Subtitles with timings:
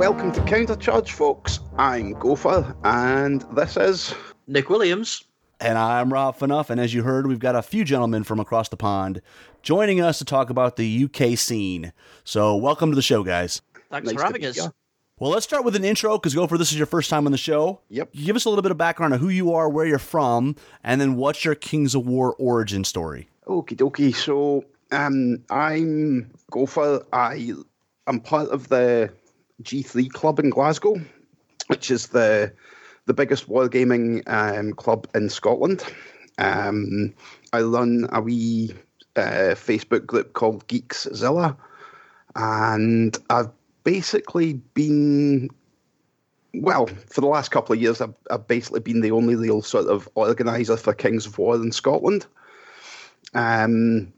[0.00, 1.60] Welcome to Countercharge, folks.
[1.76, 4.14] I'm Gopher, and this is
[4.46, 5.24] Nick Williams.
[5.60, 8.70] And I'm Rob Fanuff, and as you heard, we've got a few gentlemen from across
[8.70, 9.20] the pond
[9.60, 11.92] joining us to talk about the UK scene.
[12.24, 13.60] So, welcome to the show, guys.
[13.90, 14.56] Thanks Nice for having us.
[14.56, 14.70] ya.
[15.18, 17.38] Well, let's start with an intro because Gopher, this is your first time on the
[17.38, 17.82] show.
[17.90, 18.14] Yep.
[18.14, 20.98] Give us a little bit of background on who you are, where you're from, and
[20.98, 23.28] then what's your Kings of War origin story.
[23.46, 24.14] Okie dokie.
[24.14, 27.04] So, um, I'm Gopher.
[27.12, 27.52] I
[28.06, 29.12] am part of the
[29.62, 31.00] G3 club in Glasgow,
[31.68, 32.52] which is the
[33.06, 35.82] the biggest wargaming um, club in Scotland.
[36.38, 37.12] Um,
[37.52, 38.74] I run a wee
[39.16, 41.56] uh, Facebook group called Geekszilla,
[42.36, 43.50] and I've
[43.84, 45.50] basically been
[46.54, 49.86] well, for the last couple of years, I've, I've basically been the only real sort
[49.86, 52.26] of organizer for Kings of War in Scotland.
[53.34, 54.12] Um,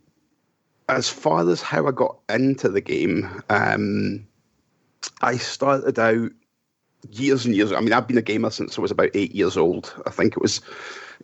[0.88, 4.26] as far as how I got into the game, um,
[5.22, 6.30] I started out
[7.10, 7.72] years and years.
[7.72, 9.94] I mean, I've been a gamer since I was about eight years old.
[10.06, 10.60] I think it was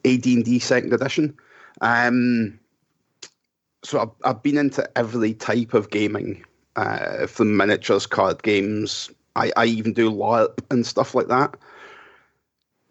[0.05, 1.37] AD&D Second Edition.
[1.81, 2.59] Um,
[3.85, 6.45] so I've, I've been into every type of gaming,
[6.77, 9.11] uh, from miniatures, card games.
[9.37, 11.57] I, I even do LARP and stuff like that.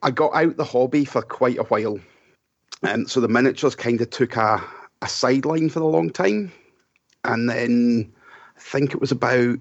[0.03, 1.99] I got out the hobby for quite a while.
[2.83, 4.63] And so the miniatures kind of took a,
[5.01, 6.51] a sideline for a long time.
[7.23, 8.13] And then
[8.55, 9.57] I think it was about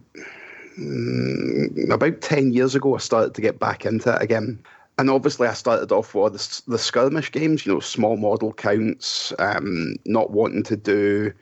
[0.79, 4.63] mm, about 10 years ago, I started to get back into it again.
[4.99, 9.33] And obviously, I started off with the, the skirmish games, you know, small model counts,
[9.39, 11.33] um, not wanting to do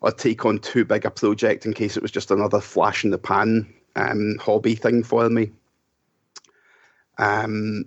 [0.00, 3.10] or take on too big a project in case it was just another flash in
[3.10, 5.50] the pan um, hobby thing for me.
[7.18, 7.84] Um,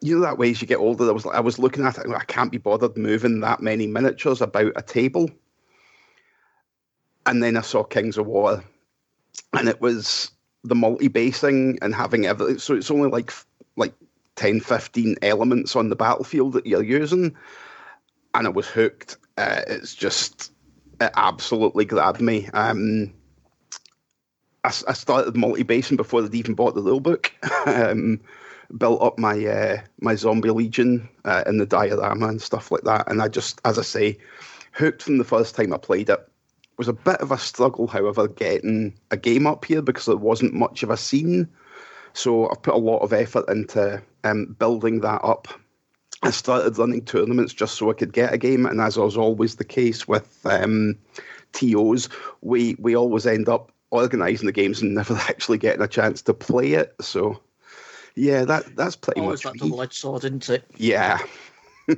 [0.00, 2.06] you know that way as you get older, I was I was looking at it.
[2.08, 5.30] I can't be bothered moving that many miniatures about a table.
[7.24, 8.64] And then I saw Kings of War,
[9.52, 10.30] and it was
[10.64, 12.58] the multi-basing and having everything.
[12.58, 13.32] So it's only like
[13.76, 13.94] like
[14.36, 17.34] 10, 15 elements on the battlefield that you're using,
[18.34, 19.16] and I was hooked.
[19.36, 20.52] Uh, it's just
[21.00, 22.48] it absolutely grabbed me.
[22.52, 23.12] Um,
[24.64, 27.32] I, I started multi-basing before I'd even bought the little book.
[27.66, 28.20] um,
[28.78, 33.10] built up my uh, my zombie legion uh, in the diorama and stuff like that,
[33.10, 34.18] and I just, as I say,
[34.72, 36.28] hooked from the first time I played it.
[36.72, 40.16] It was a bit of a struggle, however, getting a game up here because there
[40.16, 41.48] wasn't much of a scene.
[42.14, 45.48] So I've put a lot of effort into um, building that up.
[46.22, 49.56] I started running tournaments just so I could get a game, and as was always
[49.56, 50.96] the case with um,
[51.52, 52.08] TOs,
[52.40, 56.34] we we always end up organising the games and never actually getting a chance to
[56.34, 56.94] play it.
[57.00, 57.40] So,
[58.14, 59.70] yeah, that that's pretty Always much that me.
[59.70, 60.64] double-edged sword, isn't it?
[60.76, 61.18] Yeah.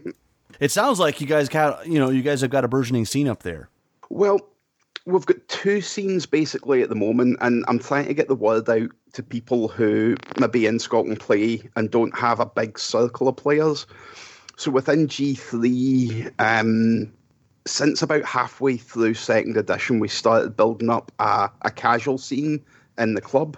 [0.60, 3.26] It sounds like you guys got, you know, you guys have got a burgeoning scene
[3.26, 3.68] up there.
[4.08, 4.38] Well,
[5.06, 8.68] we've got two scenes basically at the moment, and I'm trying to get the word
[8.68, 13.36] out to people who maybe in Scotland play and don't have a big circle of
[13.36, 13.86] players.
[14.56, 17.12] So within G3, um,
[17.66, 22.64] since about halfway through second edition, we started building up a, a casual scene
[22.98, 23.56] in the club.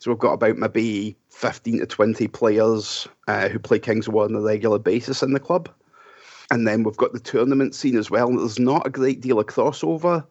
[0.00, 4.24] So we've got about maybe 15 to 20 players uh, who play Kings of War
[4.24, 5.70] on a regular basis in the club.
[6.50, 8.28] And then we've got the tournament scene as well.
[8.28, 10.24] There's not a great deal of crossover.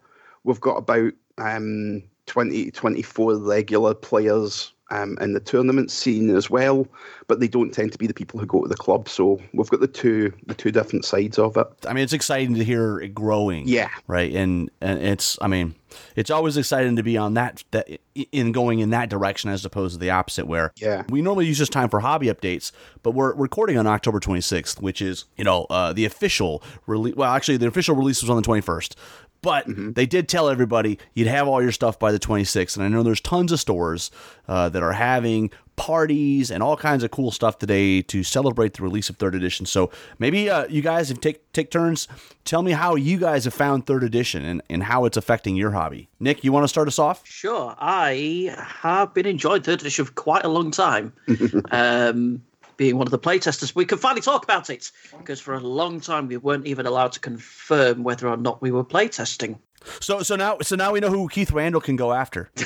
[0.44, 6.50] We've got about um, 20 to 24 regular players um, in the tournament scene as
[6.50, 6.86] well,
[7.28, 9.10] but they don't tend to be the people who go to the club.
[9.10, 11.68] So we've got the two the two different sides of it.
[11.88, 13.68] I mean, it's exciting to hear it growing.
[13.68, 13.90] Yeah.
[14.08, 14.32] Right.
[14.34, 15.74] And and it's I mean,
[16.16, 17.88] it's always exciting to be on that that
[18.32, 21.04] in going in that direction as opposed to the opposite where Yeah.
[21.10, 22.72] we normally use this time for hobby updates,
[23.02, 27.16] but we're recording on October 26th, which is, you know, uh, the official release.
[27.16, 28.94] Well, actually, the official release was on the 21st.
[29.44, 32.76] But they did tell everybody you'd have all your stuff by the 26th.
[32.76, 34.10] And I know there's tons of stores
[34.48, 38.84] uh, that are having parties and all kinds of cool stuff today to celebrate the
[38.84, 39.66] release of third edition.
[39.66, 42.08] So maybe uh, you guys, if take take turns,
[42.46, 45.72] tell me how you guys have found third edition and, and how it's affecting your
[45.72, 46.10] hobby.
[46.20, 47.22] Nick, you want to start us off?
[47.26, 51.14] Sure, I have been enjoying third edition for quite a long time.
[51.72, 52.42] um,
[52.78, 56.00] being one of the playtesters, we can finally talk about it because for a long
[56.00, 59.58] time we weren't even allowed to confirm whether or not we were playtesting.
[60.00, 62.50] So so now so now we know who Keith Randall can go after.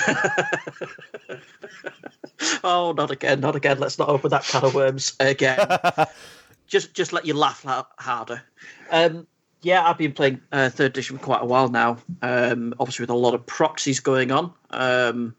[2.64, 3.80] Oh, not again, not again.
[3.80, 5.60] Let's not open that can of worms again.
[6.68, 7.64] just, just let you laugh
[7.98, 8.42] harder.
[8.92, 9.28] Um,
[9.62, 11.98] yeah, I've been playing uh, third edition for quite a while now.
[12.22, 14.54] Um, obviously, with a lot of proxies going on.
[14.70, 15.36] Um,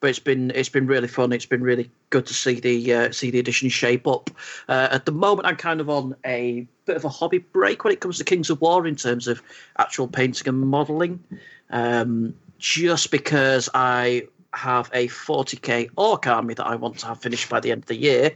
[0.00, 1.32] but it's been it's been really fun.
[1.32, 4.30] It's been really good to see the uh, see the edition shape up.
[4.68, 7.92] Uh, at the moment, I'm kind of on a bit of a hobby break when
[7.92, 9.42] it comes to Kings of War in terms of
[9.78, 11.22] actual painting and modelling,
[11.70, 17.48] um, just because I have a 40k orc army that I want to have finished
[17.48, 18.32] by the end of the year.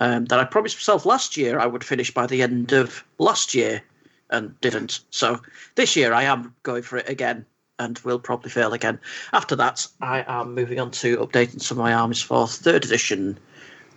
[0.00, 3.54] Um, that I promised myself last year I would finish by the end of last
[3.54, 3.82] year,
[4.30, 5.00] and didn't.
[5.10, 5.40] So
[5.74, 7.44] this year I am going for it again
[7.82, 8.98] and will probably fail again.
[9.32, 13.38] After that, I am moving on to updating some of my armies for third edition.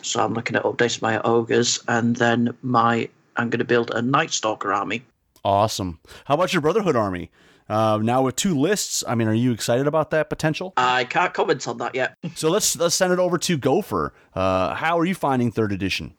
[0.01, 4.01] So I'm looking at updating my ogres, and then my I'm going to build a
[4.01, 5.03] Night Stalker army.
[5.43, 5.99] Awesome.
[6.25, 7.31] How about your Brotherhood army?
[7.67, 10.73] Uh, now with two lists, I mean, are you excited about that potential?
[10.77, 12.15] I can't comment on that yet.
[12.35, 14.13] so let's let's send it over to Gopher.
[14.33, 16.13] Uh, how are you finding third edition?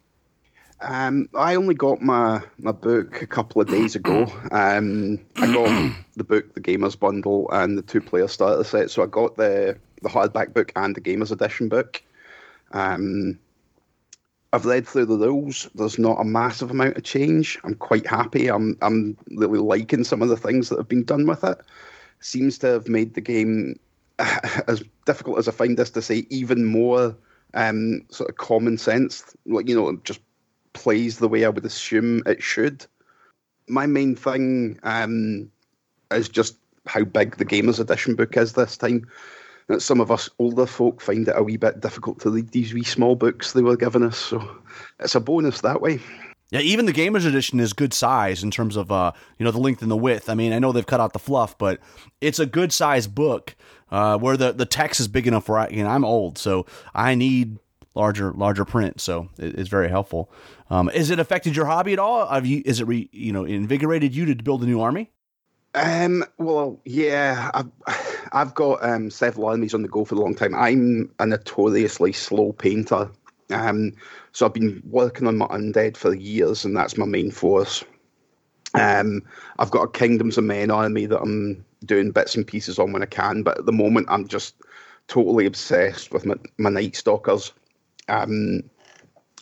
[0.80, 4.26] Um, I only got my, my book a couple of days ago.
[4.50, 8.90] Um, I got the book, the Gamers Bundle, and the two player starter set.
[8.90, 12.02] So I got the the hardback book and the Gamers Edition book.
[12.72, 13.38] Um,
[14.52, 15.68] I've read through the rules.
[15.74, 17.58] There's not a massive amount of change.
[17.64, 18.48] I'm quite happy.
[18.48, 21.58] I'm I'm really liking some of the things that have been done with it.
[22.20, 23.78] Seems to have made the game,
[24.18, 27.16] as difficult as I find this to say, even more
[27.54, 29.36] um, sort of common sense.
[29.46, 30.20] Like you know, just
[30.76, 32.86] plays the way I would assume it should.
[33.66, 35.50] My main thing um,
[36.12, 36.56] is just
[36.86, 39.08] how big the Gamers Edition book is this time.
[39.68, 42.72] That some of us older folk find it a wee bit difficult to read these
[42.72, 44.48] wee small books they were giving us, so
[45.00, 45.98] it's a bonus that way.
[46.50, 49.58] Yeah, even the Gamers Edition is good size in terms of uh, you know the
[49.58, 50.30] length and the width.
[50.30, 51.80] I mean, I know they've cut out the fluff, but
[52.20, 53.56] it's a good size book
[53.90, 55.58] uh, where the the text is big enough for.
[55.58, 56.64] I, you know, I'm old, so
[56.94, 57.58] I need
[57.96, 59.00] larger larger print.
[59.00, 60.30] So it, it's very helpful.
[60.70, 62.26] Um, has it affected your hobby at all?
[62.26, 65.10] Have you is it re, you know invigorated you to build a new army?
[65.74, 67.70] Um, well, yeah, I've,
[68.32, 70.54] I've got um, several armies on the go for a long time.
[70.54, 73.10] I'm a notoriously slow painter.
[73.50, 73.92] Um,
[74.32, 77.84] so I've been working on my undead for years, and that's my main force.
[78.74, 79.22] Um,
[79.58, 83.02] I've got a Kingdoms of Men army that I'm doing bits and pieces on when
[83.02, 84.54] I can, but at the moment I'm just
[85.08, 87.52] totally obsessed with my, my Night Stalkers.
[88.08, 88.62] Um,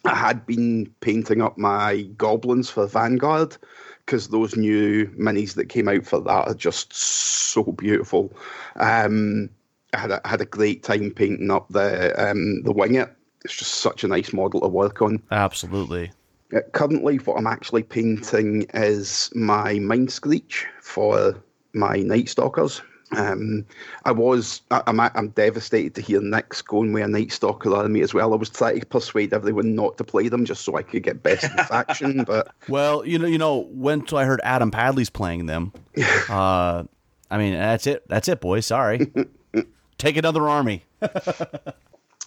[0.05, 3.56] I had been painting up my goblins for Vanguard
[4.05, 8.32] because those new minis that came out for that are just so beautiful.
[8.76, 9.49] Um,
[9.94, 13.11] I had a, had a great time painting up the um, the Wingit.
[13.44, 15.22] It's just such a nice model to work on.
[15.31, 16.11] Absolutely.
[16.55, 22.82] Uh, currently, what I'm actually painting is my Mind Screech for my Night Stalkers.
[23.16, 23.64] Um,
[24.05, 27.75] I was, I, am I'm, I'm devastated to hear Nick's going with a Night Stalker
[27.75, 28.32] army as well.
[28.32, 31.22] I was trying to persuade everyone not to play them just so I could get
[31.22, 32.25] best in faction.
[32.25, 35.72] But well, you know, you know, when I heard Adam Padley's playing them,
[36.28, 36.84] uh,
[37.31, 38.08] I mean, that's it.
[38.08, 38.66] That's it, boys.
[38.66, 39.12] Sorry,
[39.99, 40.84] take another army.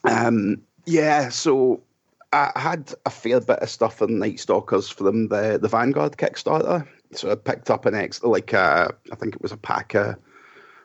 [0.04, 1.30] um, yeah.
[1.30, 1.82] So
[2.34, 6.88] I had a fair bit of stuff on Night Stalkers from the the Vanguard Kickstarter.
[7.14, 10.16] So I picked up an extra, like uh, I think it was a pack of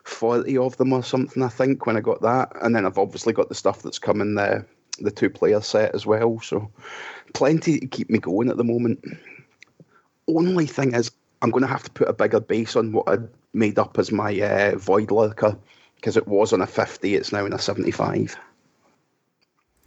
[0.03, 2.51] 40 of them or something, I think, when I got that.
[2.61, 4.65] And then I've obviously got the stuff that's come in the,
[4.99, 6.39] the two player set as well.
[6.41, 6.69] So
[7.33, 9.03] plenty to keep me going at the moment.
[10.27, 13.17] Only thing is, I'm going to have to put a bigger base on what I
[13.53, 15.57] made up as my uh, Void Lurker
[15.95, 18.37] because it was on a 50, it's now in a 75.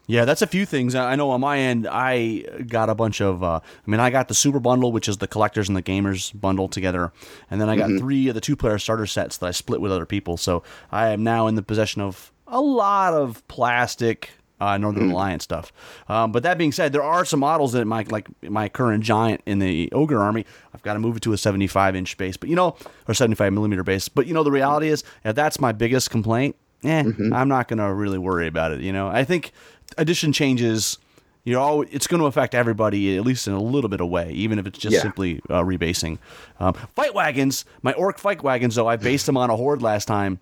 [0.07, 0.95] Yeah, that's a few things.
[0.95, 3.43] I know on my end, I got a bunch of.
[3.43, 6.39] Uh, I mean, I got the Super Bundle, which is the collectors and the gamers
[6.39, 7.13] bundle together,
[7.51, 7.99] and then I got mm-hmm.
[7.99, 10.37] three of the two-player starter sets that I split with other people.
[10.37, 15.13] So I am now in the possession of a lot of plastic uh, Northern mm-hmm.
[15.13, 15.73] Alliance stuff.
[16.09, 19.43] Um, but that being said, there are some models that my like my current giant
[19.47, 20.47] in the ogre army.
[20.73, 22.77] I've got to move it to a 75 inch base, but you know,
[23.09, 24.09] or 75 millimeter base.
[24.09, 27.33] But you know, the reality is, if that's my biggest complaint, eh, mm-hmm.
[27.33, 28.81] I'm not going to really worry about it.
[28.81, 29.53] You know, I think
[29.99, 30.99] edition changes
[31.47, 34.33] you know, it's going to affect everybody at least in a little bit of way,
[34.33, 35.01] even if it's just yeah.
[35.01, 36.19] simply uh, rebasing.
[36.59, 40.07] Um, fight wagons, my orc fight wagons, though, I based them on a horde last
[40.07, 40.41] time,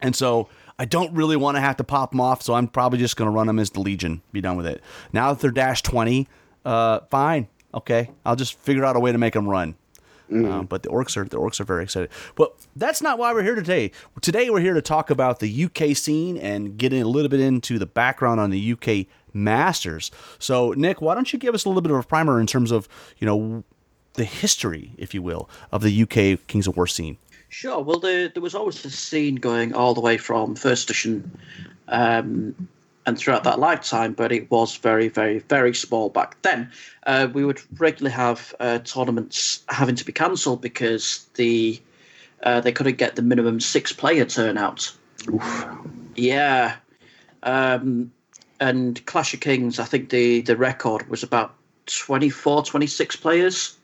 [0.00, 0.48] and so
[0.78, 2.40] I don't really want to have to pop them off.
[2.40, 4.82] So I'm probably just going to run them as the Legion, be done with it.
[5.12, 6.28] Now that they're dash twenty,
[6.64, 9.76] uh, fine, okay, I'll just figure out a way to make them run.
[10.32, 10.50] Mm.
[10.50, 12.10] Um, but the orcs are the orcs are very excited.
[12.34, 13.92] But that's not why we're here today.
[14.20, 17.78] Today we're here to talk about the UK scene and getting a little bit into
[17.78, 20.10] the background on the UK Masters.
[20.38, 22.70] So Nick, why don't you give us a little bit of a primer in terms
[22.70, 23.64] of you know
[24.14, 27.18] the history, if you will, of the UK Kings of War scene?
[27.48, 27.80] Sure.
[27.82, 31.38] Well, there, there was always a scene going all the way from first edition
[31.88, 32.68] um,
[33.06, 36.70] and throughout that lifetime, but it was very, very, very small back then.
[37.04, 41.80] Uh, we would regularly have uh, tournaments having to be cancelled because the
[42.42, 44.92] uh, they couldn't get the minimum six player turnout.
[45.32, 45.66] Oof.
[46.14, 46.76] Yeah,
[47.42, 48.12] um,
[48.60, 51.54] and Clash of Kings, I think the the record was about
[51.86, 53.76] 24, 26 players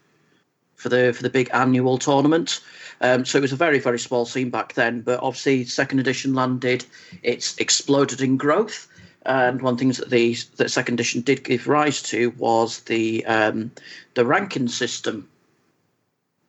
[0.77, 2.61] for the for the big annual tournament.
[3.01, 5.01] Um, so it was a very very small scene back then.
[5.01, 6.85] But obviously, second edition landed,
[7.23, 8.87] it's exploded in growth.
[9.27, 13.71] And one thing that the that second edition did give rise to was the um,
[14.15, 15.29] the ranking system,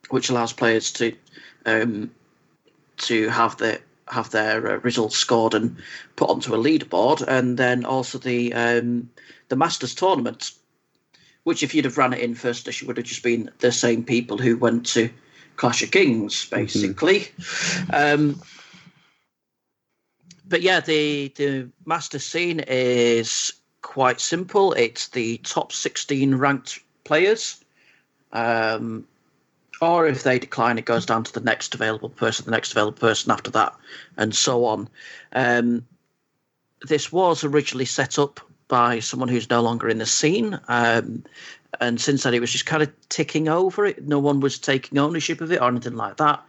[0.09, 1.13] which allows players to
[1.65, 2.11] um,
[2.97, 5.77] to have their have their uh, results scored and
[6.15, 9.09] put onto a leaderboard, and then also the um,
[9.49, 10.51] the Masters tournament,
[11.43, 14.03] which if you'd have ran it in first edition would have just been the same
[14.03, 15.09] people who went to
[15.57, 17.19] Clash of Kings, basically.
[17.19, 17.93] Mm-hmm.
[17.93, 18.41] Um,
[20.49, 24.73] but yeah, the the master scene is quite simple.
[24.73, 27.63] It's the top sixteen ranked players.
[28.33, 29.07] Um,
[29.81, 32.99] or if they decline, it goes down to the next available person, the next available
[32.99, 33.73] person after that,
[34.17, 34.89] and so on.
[35.33, 35.85] Um,
[36.81, 40.59] this was originally set up by someone who's no longer in the scene.
[40.67, 41.23] Um,
[41.79, 44.07] and since then, it was just kind of ticking over it.
[44.07, 46.43] No one was taking ownership of it or anything like that.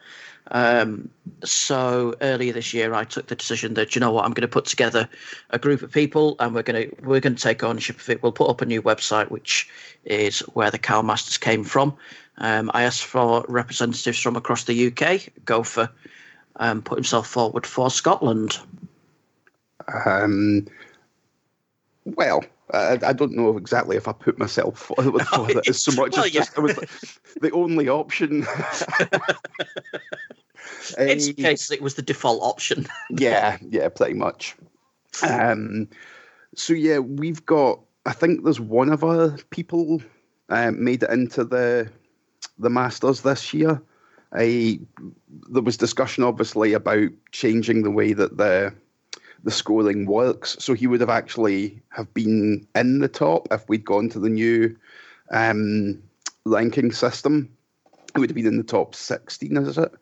[0.48, 1.10] Um,
[1.44, 4.48] so earlier this year, I took the decision that you know what, I'm going to
[4.48, 5.08] put together
[5.50, 8.22] a group of people, and we're going to we're going to take ownership of it.
[8.22, 9.68] We'll put up a new website, which
[10.04, 11.96] is where the KoW Masters came from.
[12.38, 15.28] Um, I asked for representatives from across the UK.
[15.44, 15.90] Gopher
[16.56, 18.58] um, put himself forward for Scotland.
[20.04, 20.66] Um,
[22.04, 25.92] well, I, I, don't know exactly if I put myself forward for it as so
[25.92, 26.40] much well, as yeah.
[26.40, 28.46] just it was the only option.
[30.98, 32.86] In its case, it was the default option.
[33.10, 34.56] yeah, yeah, pretty much.
[35.28, 35.88] Um,
[36.54, 37.80] so yeah, we've got.
[38.06, 40.02] I think there's one of our people
[40.48, 41.90] um, made it into the
[42.58, 43.80] the Masters this year.
[44.32, 44.78] I,
[45.48, 48.72] there was discussion, obviously, about changing the way that the
[49.44, 50.56] the scoring works.
[50.58, 54.28] So he would have actually have been in the top if we'd gone to the
[54.28, 54.76] new
[55.30, 56.02] um,
[56.44, 57.48] ranking system.
[58.14, 59.92] He would have been in the top sixteen, is it?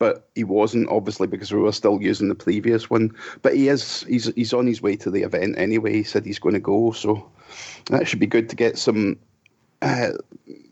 [0.00, 3.14] But he wasn't, obviously, because we were still using the previous one.
[3.42, 5.92] But he is he's he's on his way to the event anyway.
[5.92, 7.30] He said he's going to go, so
[7.86, 9.16] that should be good to get some
[9.82, 10.10] uh,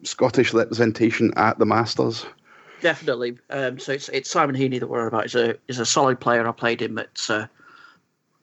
[0.02, 2.26] Scottish representation at the Masters.
[2.80, 3.38] Definitely.
[3.48, 5.22] Um, so it's it's Simon Heaney that we're about.
[5.22, 6.46] He's a he's a solid player.
[6.46, 7.46] I played him at uh,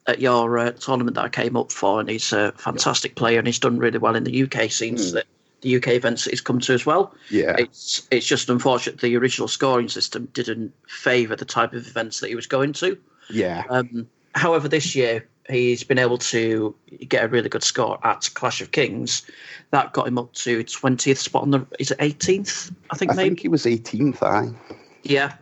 [0.06, 3.46] at your uh, tournament that I came up for, and he's a fantastic player, and
[3.46, 5.10] he's done really well in the UK scenes.
[5.10, 5.14] Mm.
[5.14, 5.26] That
[5.62, 7.14] the UK events that he's come to as well.
[7.30, 12.20] Yeah, it's it's just unfortunate the original scoring system didn't favour the type of events
[12.20, 12.98] that he was going to.
[13.28, 13.64] Yeah.
[13.68, 16.74] Um, however, this year he's been able to
[17.08, 19.22] get a really good score at Clash of Kings.
[19.70, 21.66] That got him up to twentieth spot on the.
[21.78, 22.72] Is it eighteenth?
[22.90, 23.12] I think.
[23.12, 23.28] I maybe.
[23.30, 24.22] think he was eighteenth.
[24.22, 24.48] I.
[25.02, 25.34] Yeah.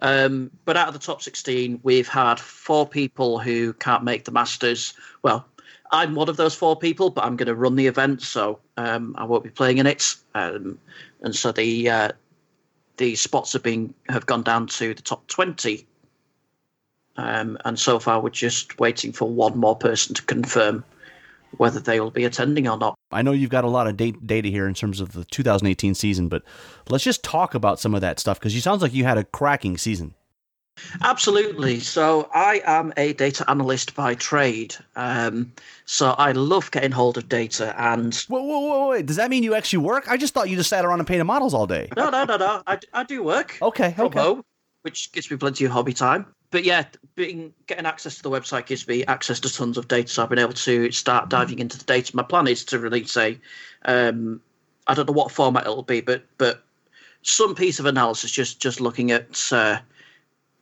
[0.00, 4.32] Um, but out of the top 16, we've had four people who can't make the
[4.32, 4.94] Masters.
[5.22, 5.46] Well,
[5.92, 9.14] I'm one of those four people, but I'm going to run the event, so um,
[9.16, 10.14] I won't be playing in it.
[10.34, 10.78] Um,
[11.22, 12.08] and so the uh,
[12.96, 15.86] the spots have been have gone down to the top 20
[17.16, 20.84] um, and so far, we're just waiting for one more person to confirm
[21.56, 22.93] whether they will be attending or not.
[23.10, 26.28] I know you've got a lot of data here in terms of the 2018 season,
[26.28, 26.42] but
[26.88, 29.24] let's just talk about some of that stuff because you sounds like you had a
[29.24, 30.14] cracking season.
[31.02, 31.78] Absolutely.
[31.78, 34.74] So I am a data analyst by trade.
[34.96, 35.52] Um,
[35.84, 37.74] so I love getting hold of data.
[37.80, 39.06] And whoa, whoa, whoa, wait!
[39.06, 40.08] Does that mean you actually work?
[40.08, 41.88] I just thought you just sat around and painted models all day.
[41.96, 42.62] No, no, no, no.
[42.66, 43.56] I, I do work.
[43.62, 44.18] Okay, okay.
[44.18, 44.44] Home,
[44.82, 46.84] which gives me plenty of hobby time but yeah,
[47.16, 50.08] being getting access to the website gives me access to tons of data.
[50.08, 52.14] So I've been able to start diving into the data.
[52.14, 53.36] My plan is to release a,
[53.86, 54.40] um,
[54.86, 56.62] I don't know what format it'll be, but but
[57.22, 59.80] some piece of analysis just just looking at uh,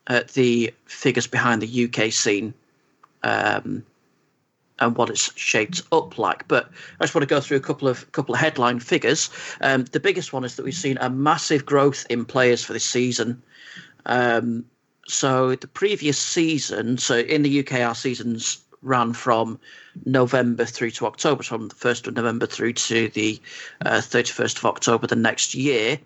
[0.07, 2.55] at the figures behind the UK scene.
[3.23, 3.85] Um,
[4.79, 6.49] and what it's shaped up like.
[6.49, 6.71] But
[7.01, 9.29] I just want to go through a couple of couple of headline figures.
[9.61, 12.85] Um, the biggest one is that we've seen a massive growth in players for this
[12.85, 13.43] season.
[14.07, 14.65] Um,
[15.09, 19.59] so the previous season, so in the UK, our seasons ran from
[20.05, 23.41] November through to October, from the 1st of November through to the
[23.85, 25.99] uh, 31st of October the next year.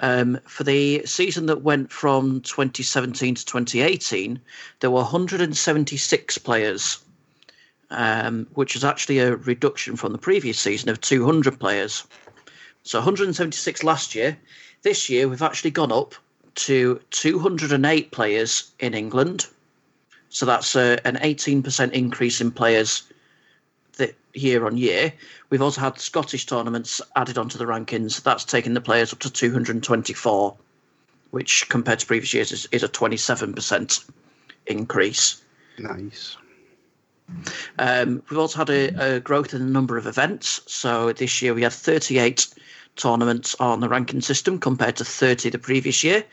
[0.00, 4.40] Um, for the season that went from 2017 to 2018,
[4.80, 6.98] there were 176 players,
[7.90, 12.04] um, which is actually a reduction from the previous season of 200 players.
[12.82, 14.36] So 176 last year.
[14.82, 16.14] This year, we've actually gone up
[16.56, 19.46] to 208 players in England.
[20.30, 23.04] So that's a, an 18% increase in players
[23.96, 25.12] the year on year.
[25.50, 28.22] We've also had Scottish tournaments added onto the rankings.
[28.22, 30.56] That's taken the players up to 224,
[31.30, 34.10] which compared to previous years is, is a 27%
[34.66, 35.42] increase.
[35.78, 36.36] Nice.
[37.78, 40.60] Um, we've also had a, a, growth in the number of events.
[40.66, 42.46] So this year we had 38
[42.96, 46.24] tournaments on the ranking system compared to 30 the previous year.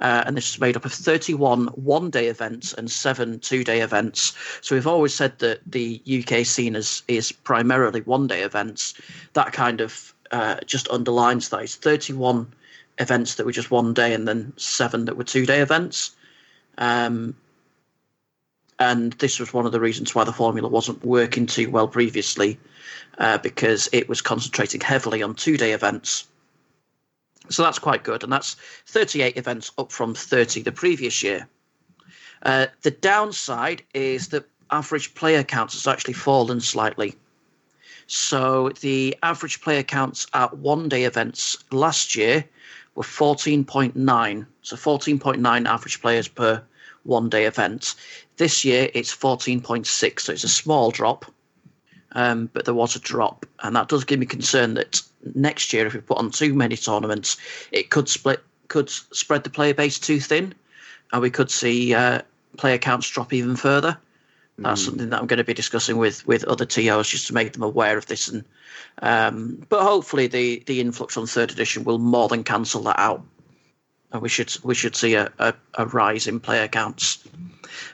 [0.00, 3.80] Uh, and this is made up of 31 one day events and seven two day
[3.80, 4.34] events.
[4.60, 8.94] So we've always said that the UK scene is, is primarily one day events.
[9.34, 11.62] That kind of uh, just underlines that.
[11.62, 12.52] It's 31
[12.98, 16.10] events that were just one day and then seven that were two day events.
[16.78, 17.36] Um,
[18.78, 22.58] and this was one of the reasons why the formula wasn't working too well previously,
[23.18, 26.26] uh, because it was concentrating heavily on two day events.
[27.50, 31.46] So that's quite good, and that's 38 events up from 30 the previous year.
[32.42, 37.14] Uh, the downside is that average player counts has actually fallen slightly.
[38.06, 42.44] So the average player counts at one day events last year
[42.94, 44.46] were 14.9.
[44.62, 46.62] So 14.9 average players per
[47.04, 47.94] one day event.
[48.36, 51.24] This year it's 14.6, so it's a small drop,
[52.12, 55.00] um, but there was a drop, and that does give me concern that
[55.34, 57.36] next year, if we put on too many tournaments,
[57.72, 60.54] it could split, could spread the player base too thin,
[61.12, 62.22] and we could see uh,
[62.56, 63.96] player counts drop even further.
[64.58, 64.84] That's mm.
[64.84, 67.62] something that I'm going to be discussing with with other TOs just to make them
[67.62, 68.44] aware of this, and
[69.02, 73.22] um, but hopefully the the influx on third edition will more than cancel that out
[74.20, 77.24] we should we should see a, a, a, rise in player counts.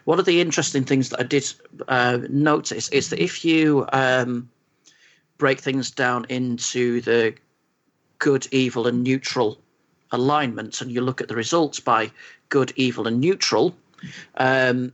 [0.04, 1.52] One of the interesting things that I did
[1.88, 4.48] uh, notice is that if you um,
[5.38, 7.34] break things down into the
[8.18, 9.58] good, evil, and neutral
[10.12, 12.10] alignments, and you look at the results by
[12.48, 13.74] good, evil, and neutral,
[14.36, 14.92] um,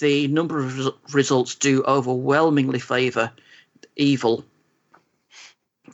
[0.00, 3.30] the number of results do overwhelmingly favour
[3.96, 4.44] evil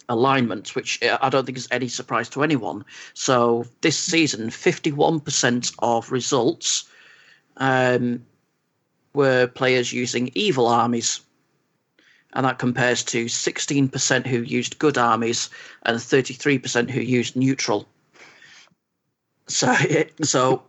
[0.09, 2.85] alignment, which I don't think is any surprise to anyone.
[3.15, 6.85] So this season, 51% of results
[7.57, 8.25] um,
[9.15, 11.21] were players using evil armies.
[12.35, 15.51] And that compares to 16% who used good armies
[15.83, 17.87] and 33% who used neutral.
[19.49, 19.75] So,
[20.23, 20.63] so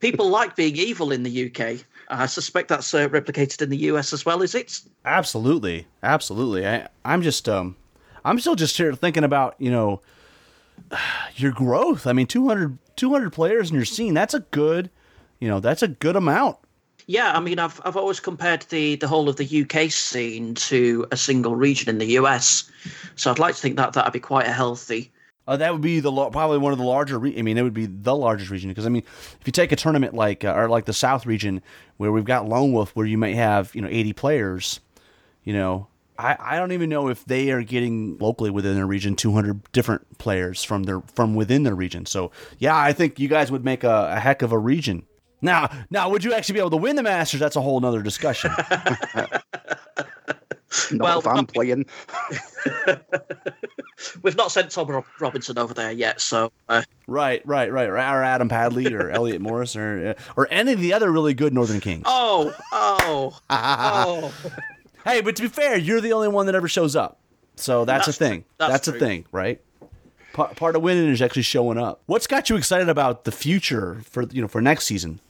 [0.00, 1.84] people like being evil in the UK.
[2.08, 4.80] I suspect that's uh, replicated in the US as well, is it?
[5.04, 6.66] Absolutely, absolutely.
[6.66, 7.76] I, I'm just um,
[8.26, 10.02] I'm still just here thinking about, you know,
[11.36, 12.06] your growth.
[12.06, 14.90] I mean, 200, 200 players in your scene, that's a good,
[15.38, 16.58] you know, that's a good amount.
[17.08, 21.06] Yeah, I mean, I've I've always compared the the whole of the UK scene to
[21.12, 22.68] a single region in the US,
[23.14, 25.12] so I'd like to think that that'd be quite a healthy.
[25.46, 27.20] Uh, that would be the probably one of the larger.
[27.20, 29.04] Re- I mean, it would be the largest region because I mean,
[29.40, 31.62] if you take a tournament like uh, or like the South region
[31.96, 34.80] where we've got Lone Wolf, where you might have you know 80 players,
[35.44, 35.86] you know,
[36.18, 40.18] I, I don't even know if they are getting locally within their region 200 different
[40.18, 42.06] players from their from within their region.
[42.06, 45.04] So yeah, I think you guys would make a, a heck of a region.
[45.42, 47.40] Now, now, would you actually be able to win the Masters?
[47.40, 48.50] That's a whole other discussion.
[50.90, 51.86] Not well, if I'm playing.
[54.22, 56.82] We've not sent Tom Robinson over there yet, so uh...
[57.06, 60.92] right, right, right, or Adam Padley or Elliot Morris or uh, or any of the
[60.92, 62.02] other really good Northern Kings.
[62.04, 64.34] Oh, oh, oh.
[65.06, 67.18] Hey, but to be fair, you're the only one that ever shows up.
[67.54, 68.44] So that's, that's a thing.
[68.58, 69.60] That's, that's a thing, right?
[70.32, 72.02] Part, part of winning is actually showing up.
[72.06, 75.20] What's got you excited about the future for you know for next season?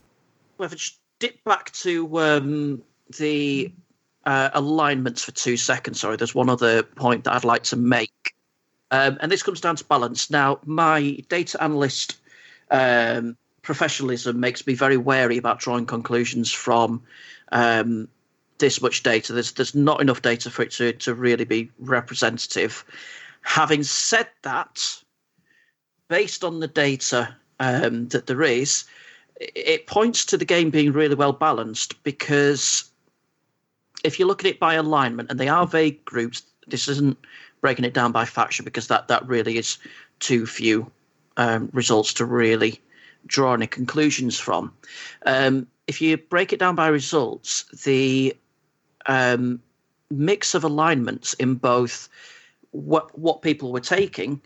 [0.58, 2.82] Well, if I just dip back to um,
[3.18, 3.72] the
[4.24, 8.34] uh, alignments for two seconds, sorry, there's one other point that I'd like to make,
[8.90, 10.30] um, and this comes down to balance.
[10.30, 12.16] Now, my data analyst
[12.70, 17.02] um, professionalism makes me very wary about drawing conclusions from
[17.52, 18.08] um,
[18.58, 19.32] this much data.
[19.32, 22.84] There's there's not enough data for it to, to really be representative.
[23.42, 25.02] Having said that,
[26.08, 28.84] based on the data um, that there is,
[29.38, 32.90] it points to the game being really well balanced because
[34.04, 37.18] if you look at it by alignment, and they are vague groups, this isn't
[37.60, 39.78] breaking it down by faction because that, that really is
[40.20, 40.90] too few
[41.36, 42.80] um, results to really
[43.26, 44.72] draw any conclusions from.
[45.24, 48.36] Um, if you break it down by results, the
[49.08, 49.60] um,
[50.10, 52.08] mix of alignments in both
[52.70, 54.40] what what people were taking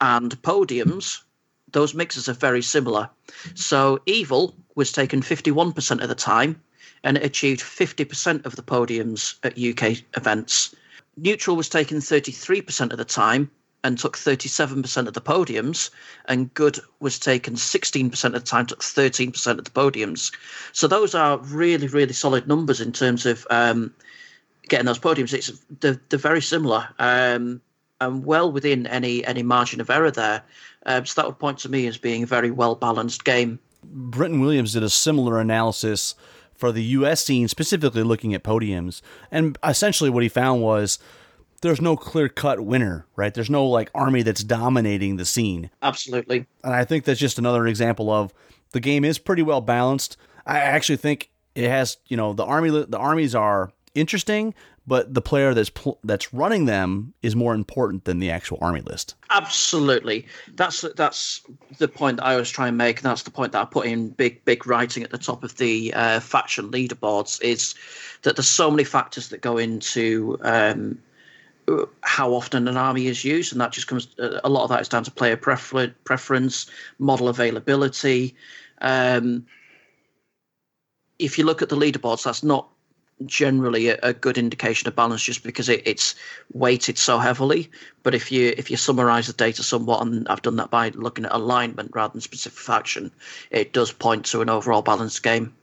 [0.00, 1.22] and podiums.
[1.70, 3.08] Those mixes are very similar.
[3.54, 6.60] So evil was taken 51% of the time,
[7.02, 10.74] and it achieved 50% of the podiums at UK events.
[11.16, 13.50] Neutral was taken 33% of the time
[13.84, 15.90] and took 37% of the podiums,
[16.26, 20.32] and good was taken 16% of the time, took 13% of the podiums.
[20.72, 23.92] So those are really, really solid numbers in terms of um,
[24.68, 25.32] getting those podiums.
[25.32, 27.60] It's they're, they're very similar um,
[28.00, 30.42] and well within any any margin of error there.
[30.86, 33.58] Um, so that would point to me as being a very well balanced game.
[33.84, 36.14] Brenton Williams did a similar analysis
[36.54, 37.24] for the U.S.
[37.24, 40.98] scene, specifically looking at podiums, and essentially what he found was
[41.62, 43.32] there's no clear cut winner, right?
[43.32, 45.70] There's no like army that's dominating the scene.
[45.80, 46.46] Absolutely.
[46.62, 48.34] And I think that's just another example of
[48.72, 50.16] the game is pretty well balanced.
[50.44, 54.54] I actually think it has, you know, the army the armies are interesting,
[54.86, 58.80] but the player that's pl- that's running them is more important than the actual army
[58.80, 59.14] list.
[59.30, 61.42] Absolutely, that's that's
[61.78, 63.86] the point that I was trying to make, and that's the point that I put
[63.86, 67.74] in big big writing at the top of the uh, faction leaderboards is
[68.22, 70.98] that there's so many factors that go into um,
[72.02, 74.88] how often an army is used, and that just comes a lot of that is
[74.88, 76.66] down to player prefer- preference,
[76.98, 78.34] model availability.
[78.80, 79.46] Um,
[81.18, 82.68] if you look at the leaderboards, that's not
[83.26, 86.16] generally a, a, good indication of balance just because it, it's
[86.52, 87.70] weighted so heavily.
[88.02, 91.24] But if you if you summarize the data somewhat, and I've done that by looking
[91.24, 93.12] at alignment rather than specific faction,
[93.50, 95.54] it does point to an overall balanced game.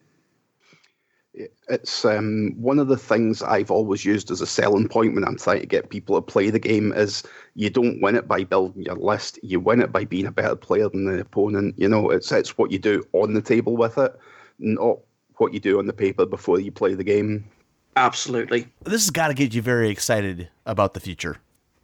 [1.70, 5.38] It's um, one of the things I've always used as a selling point when I'm
[5.38, 7.24] trying to get people to play the game is
[7.56, 10.56] you don't win it by building your list, you win it by being a better
[10.56, 11.76] player than the opponent.
[11.78, 14.14] You know, it's it's what you do on the table with it,
[14.60, 15.00] not
[15.38, 17.50] what you do on the paper before you play the game.
[17.96, 18.68] Absolutely.
[18.84, 21.38] This has got to get you very excited about the future.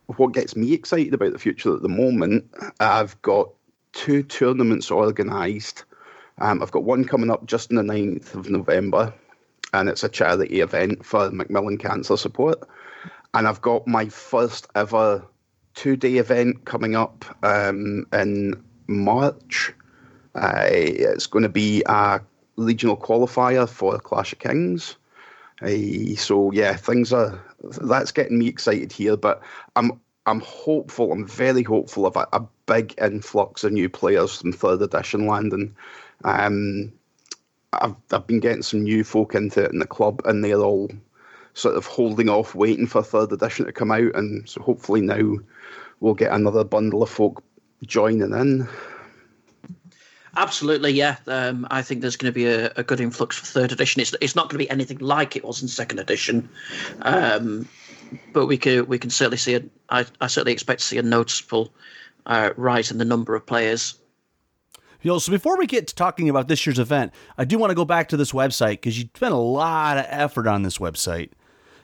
[0.08, 2.46] What gets me excited about the future at the moment,
[2.80, 3.50] I've got
[3.94, 5.84] two tournaments organised.
[6.38, 9.14] Um, I've got one coming up just on the 9th of November,
[9.76, 12.68] and it's a charity event for Macmillan Cancer Support.
[13.34, 15.24] And I've got my first ever
[15.74, 19.74] two day event coming up um, in March.
[20.34, 22.22] Uh, it's going to be a
[22.56, 24.96] regional qualifier for Clash of Kings.
[25.62, 27.42] Uh, so yeah, things are
[27.82, 29.18] that's getting me excited here.
[29.18, 29.42] But
[29.76, 31.12] I'm I'm hopeful.
[31.12, 35.76] I'm very hopeful of a, a big influx of new players from third edition landing.
[36.24, 36.92] Um,
[37.82, 40.90] I've I've been getting some new folk into it in the club, and they're all
[41.54, 45.38] sort of holding off, waiting for third edition to come out, and so hopefully now
[46.00, 47.44] we'll get another bundle of folk
[47.84, 48.68] joining in.
[50.38, 51.16] Absolutely, yeah.
[51.28, 54.02] Um, I think there's going to be a, a, good influx for third edition.
[54.02, 56.50] It's it's not going to be anything like it was in second edition,
[57.04, 57.68] um,
[58.34, 59.64] but we can we can certainly see a.
[59.90, 61.72] I, I certainly expect to see a noticeable
[62.26, 63.96] uh, rise in the number of players.
[65.06, 67.70] You know, so before we get to talking about this year's event, I do want
[67.70, 70.80] to go back to this website because you spent a lot of effort on this
[70.80, 71.30] website,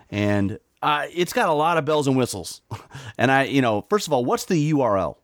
[0.10, 2.62] and uh, it's got a lot of bells and whistles.
[3.20, 5.18] and I, you know, first of all, what's the URL?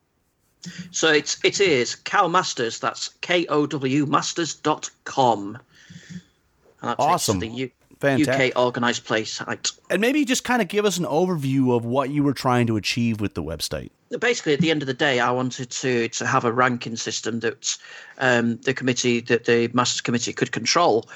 [0.92, 2.80] So it's it is Kow Masters.
[2.80, 5.58] That's K O W Masters.com.
[5.58, 6.22] And
[6.84, 7.40] that's awesome.
[7.40, 8.56] the U- Fantastic.
[8.56, 9.72] UK organized play site.
[9.90, 12.78] And maybe just kind of give us an overview of what you were trying to
[12.78, 13.90] achieve with the website.
[14.20, 17.42] Basically, at the end of the day, I wanted to to have a ranking system
[17.42, 17.78] that
[18.20, 21.08] um, the committee, that the Masters Committee could control.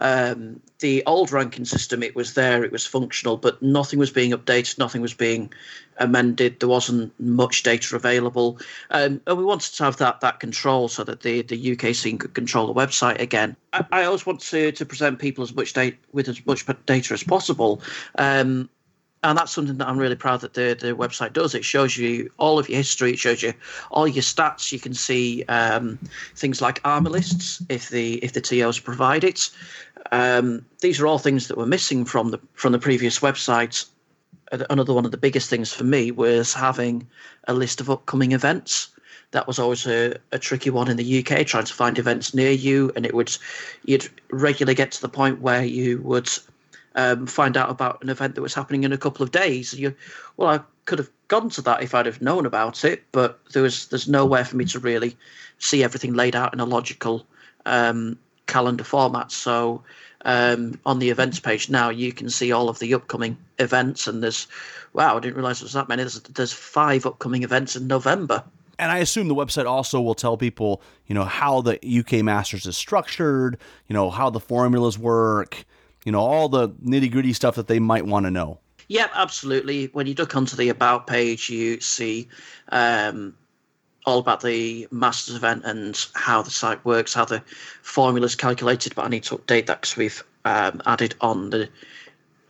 [0.00, 4.30] Um, the old ranking system, it was there, it was functional, but nothing was being
[4.30, 5.52] updated, nothing was being
[5.96, 6.60] amended.
[6.60, 8.58] There wasn't much data available,
[8.90, 12.16] um, and we wanted to have that that control so that the, the UK scene
[12.16, 13.56] could control the website again.
[13.72, 17.12] I, I always want to to present people as much data with as much data
[17.14, 17.82] as possible.
[18.16, 18.70] Um,
[19.24, 21.54] and that's something that I'm really proud that the, the website does.
[21.54, 23.12] It shows you all of your history.
[23.12, 23.52] It shows you
[23.90, 24.70] all your stats.
[24.70, 25.98] You can see um,
[26.36, 29.50] things like armor lists if the if the TOs provide it.
[30.12, 33.86] Um, these are all things that were missing from the from the previous websites.
[34.70, 37.06] Another one of the biggest things for me was having
[37.48, 38.88] a list of upcoming events.
[39.32, 42.50] That was always a, a tricky one in the UK, trying to find events near
[42.50, 43.36] you, and it would
[43.84, 46.30] you'd regularly get to the point where you would
[46.98, 49.72] um, find out about an event that was happening in a couple of days.
[49.72, 49.94] You,
[50.36, 53.62] well, I could have gone to that if I'd have known about it, but there
[53.62, 55.16] was there's nowhere for me to really
[55.58, 57.24] see everything laid out in a logical
[57.66, 59.30] um, calendar format.
[59.30, 59.84] So
[60.24, 64.20] um, on the events page now, you can see all of the upcoming events, and
[64.20, 64.48] there's
[64.92, 66.02] wow, I didn't realize there was that many.
[66.02, 68.42] There's, there's five upcoming events in November.
[68.80, 72.66] And I assume the website also will tell people, you know, how the UK Masters
[72.66, 75.64] is structured, you know, how the formulas work,
[76.08, 78.58] you know, all the nitty gritty stuff that they might want to know.
[78.88, 79.90] Yep, absolutely.
[79.92, 82.28] When you look onto the About page, you see
[82.70, 83.36] um,
[84.06, 87.42] all about the Masters event and how the site works, how the
[87.82, 88.94] formula is calculated.
[88.94, 91.68] But I need to update that because we've um, added on the,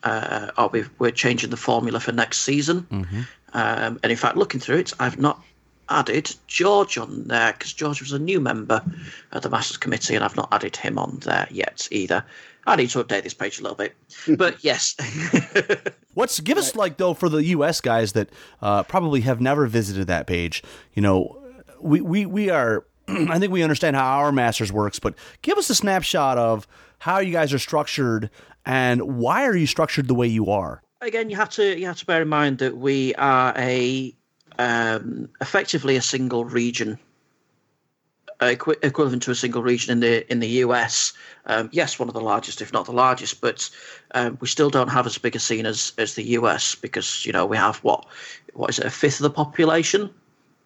[0.04, 2.82] uh, or we are changing the formula for next season.
[2.82, 3.22] Mm-hmm.
[3.54, 5.42] Um, and in fact, looking through it, I've not
[5.88, 8.84] added George on there because George was a new member
[9.32, 12.24] of the Masters Committee, and I've not added him on there yet either.
[12.68, 13.94] I need to update this page a little bit,
[14.38, 14.94] but yes.
[16.14, 17.80] What's give us like though for the U.S.
[17.80, 18.28] guys that
[18.60, 20.62] uh, probably have never visited that page?
[20.94, 21.42] You know,
[21.80, 22.84] we we we are.
[23.08, 27.20] I think we understand how our Masters works, but give us a snapshot of how
[27.20, 28.28] you guys are structured
[28.66, 30.82] and why are you structured the way you are.
[31.00, 34.14] Again, you have to you have to bear in mind that we are a
[34.58, 36.98] um, effectively a single region,
[38.40, 41.12] equi- equivalent to a single region in the in the US.
[41.46, 43.68] Um, yes, one of the largest, if not the largest, but
[44.14, 47.32] um, we still don't have as big a scene as as the US because you
[47.32, 48.06] know we have what
[48.54, 50.10] what is it a fifth of the population.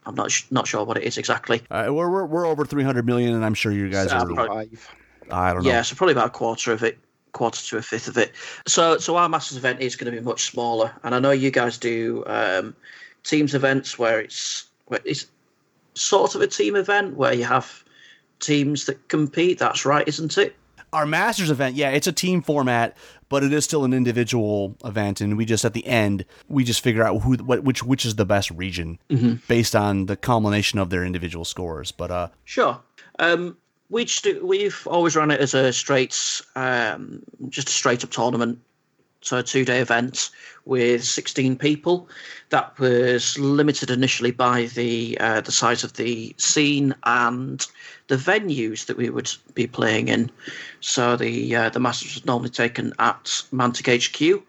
[0.04, 1.62] I'm not sh- not sure what it is exactly.
[1.70, 4.26] Uh, we're, we're we're over 300 million, and I'm sure you guys So, are.
[4.26, 4.94] probably- Five.
[5.30, 5.70] I don't know.
[5.70, 6.98] Yeah, so probably about a quarter of it,
[7.30, 8.32] quarter to a fifth of it.
[8.66, 11.50] So, so our Masters event is going to be much smaller, and I know you
[11.52, 12.74] guys do um,
[13.22, 15.26] teams events where it's where it's
[15.94, 17.85] sort of a team event where you have
[18.40, 19.59] teams that compete.
[19.59, 20.57] That's right, isn't it?
[20.92, 22.96] Our Masters event, yeah, it's a team format,
[23.31, 26.83] but it is still an individual event, and we just at the end we just
[26.83, 28.98] figure out who what which which is the best region
[29.48, 31.92] based on the culmination of their individual scores.
[31.92, 32.78] But uh, Sure.
[33.18, 33.57] Um,
[33.88, 38.11] we just do, we've always run it as a straight, um, just a straight up
[38.11, 38.59] tournament.
[39.20, 40.31] So a two day event
[40.64, 42.09] with 16 people.
[42.51, 47.66] That was limited initially by the uh, the size of the scene and
[48.09, 50.31] the venues that we would be playing in.
[50.81, 54.42] So the uh, the Masters was normally taken at Mantic HQ,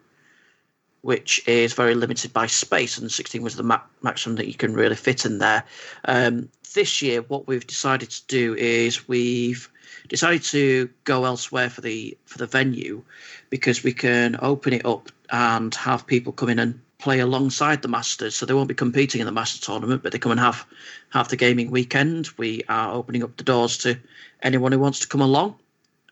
[1.02, 4.74] which is very limited by space, and 16 was the ma- maximum that you can
[4.74, 5.64] really fit in there.
[6.06, 9.70] Um, this year, what we've decided to do is we've
[10.10, 13.02] decided to go elsewhere for the for the venue
[13.50, 17.88] because we can open it up and have people come in and play alongside the
[17.88, 18.36] Masters.
[18.36, 20.66] So they won't be competing in the Masters tournament, but they come and have
[21.10, 22.30] have the gaming weekend.
[22.38, 23.98] We are opening up the doors to
[24.44, 25.56] anyone who wants to come along.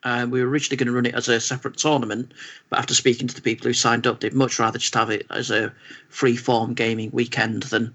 [0.04, 2.34] Um, we were originally going to run it as a separate tournament,
[2.72, 5.28] but after speaking to the people who signed up, they'd much rather just have it
[5.30, 5.72] as a
[6.10, 7.94] free form gaming weekend than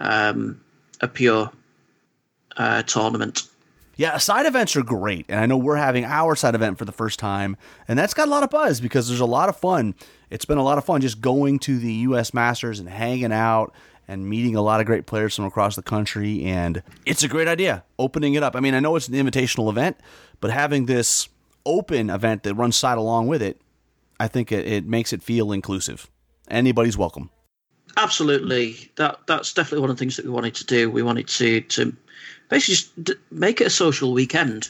[0.00, 0.58] um,
[1.02, 1.52] a pure
[2.56, 3.42] uh, tournament.
[3.98, 6.92] Yeah, side events are great, and I know we're having our side event for the
[6.92, 7.56] first time,
[7.88, 9.96] and that's got a lot of buzz because there's a lot of fun.
[10.30, 12.32] It's been a lot of fun just going to the U.S.
[12.32, 13.74] Masters and hanging out
[14.06, 17.48] and meeting a lot of great players from across the country, and it's a great
[17.48, 18.54] idea opening it up.
[18.54, 19.96] I mean, I know it's an invitational event,
[20.40, 21.28] but having this
[21.66, 23.60] open event that runs side along with it,
[24.20, 26.08] I think it, it makes it feel inclusive.
[26.48, 27.30] Anybody's welcome.
[27.96, 30.88] Absolutely, that that's definitely one of the things that we wanted to do.
[30.88, 31.96] We wanted to to
[32.48, 34.68] basically just d- make it a social weekend.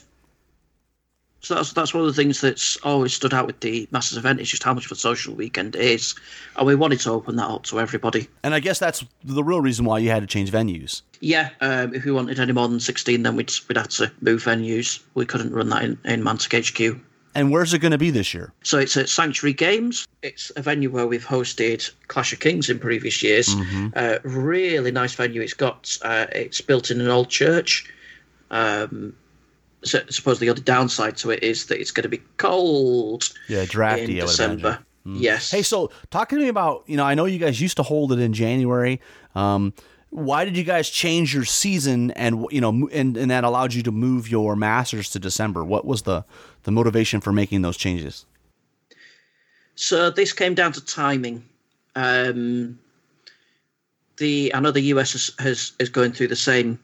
[1.41, 4.41] So that's that's one of the things that's always stood out with the Masters event
[4.41, 6.17] is just how much of a social weekend it is,
[6.57, 8.29] and we wanted to open that up to everybody.
[8.43, 11.03] And I guess that's the real reason why you had to change venues.
[11.21, 14.43] Yeah, um, if we wanted any more than sixteen, then we'd we'd have to move
[14.45, 15.01] venues.
[15.15, 17.01] We couldn't run that in, in Mantic HQ.
[17.35, 18.53] And where's it going to be this year?
[18.65, 20.09] So it's at Sanctuary Games.
[20.23, 23.55] It's a venue where we've hosted Clash of Kings in previous years.
[23.95, 25.41] Uh, really nice venue.
[25.43, 27.93] It's got uh, it's built in an old church.
[28.51, 29.15] Um,
[29.85, 33.29] so I suppose the other downside to it is that it's going to be cold
[33.49, 34.19] Yeah, drafty.
[34.19, 34.69] in December.
[35.05, 35.23] imagine.
[35.23, 35.51] Yes.
[35.51, 38.13] Hey, so talk to me about you know I know you guys used to hold
[38.13, 39.01] it in January.
[39.35, 39.73] Um,
[40.11, 43.83] why did you guys change your season and you know and and that allowed you
[43.85, 45.65] to move your Masters to December?
[45.65, 46.25] What was the
[46.65, 48.25] the motivation for making those changes?
[49.75, 51.45] So this came down to timing.
[51.95, 52.79] Um,
[54.17, 56.79] the I know the US has, is going through the same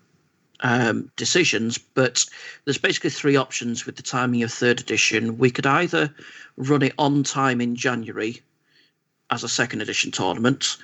[0.60, 2.24] um, decisions, but
[2.64, 5.38] there's basically three options with the timing of third edition.
[5.38, 6.14] We could either
[6.56, 8.40] run it on time in January
[9.30, 10.76] as a second edition tournament,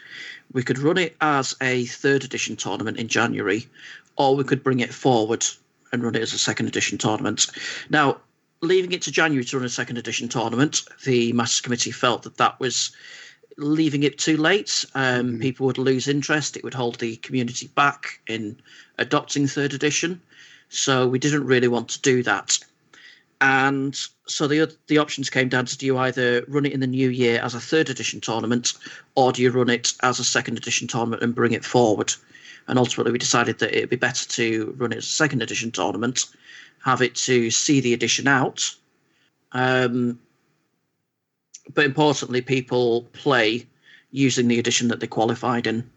[0.52, 3.66] we could run it as a third edition tournament in January,
[4.16, 5.46] or we could bring it forward
[5.92, 7.46] and run it as a second edition tournament.
[7.88, 8.18] Now,
[8.62, 12.36] leaving it to January to run a second edition tournament, the Masters Committee felt that
[12.36, 12.90] that was
[13.56, 14.84] leaving it too late.
[14.94, 16.56] Um, People would lose interest.
[16.56, 18.60] It would hold the community back in
[18.98, 20.20] adopting third edition.
[20.68, 22.58] So we didn't really want to do that.
[23.40, 26.86] And so the the options came down to do you either run it in the
[26.86, 28.74] new year as a third edition tournament,
[29.14, 32.12] or do you run it as a second edition tournament and bring it forward?
[32.68, 35.70] And ultimately, we decided that it'd be better to run it as a second edition
[35.70, 36.26] tournament,
[36.84, 38.74] have it to see the edition out.
[39.52, 40.18] Um,
[41.74, 43.66] but importantly, people play
[44.10, 45.88] using the edition that they qualified in.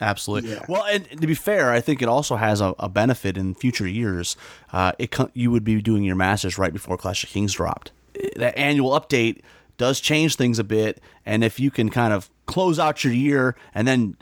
[0.00, 0.50] Absolutely.
[0.50, 0.64] Yeah.
[0.68, 3.88] Well, and to be fair, I think it also has a, a benefit in future
[3.88, 4.36] years.
[4.72, 7.92] Uh, it you would be doing your Masters right before Clash of Kings dropped.
[8.36, 9.40] That annual update
[9.78, 13.56] does change things a bit, and if you can kind of close out your year
[13.74, 14.16] and then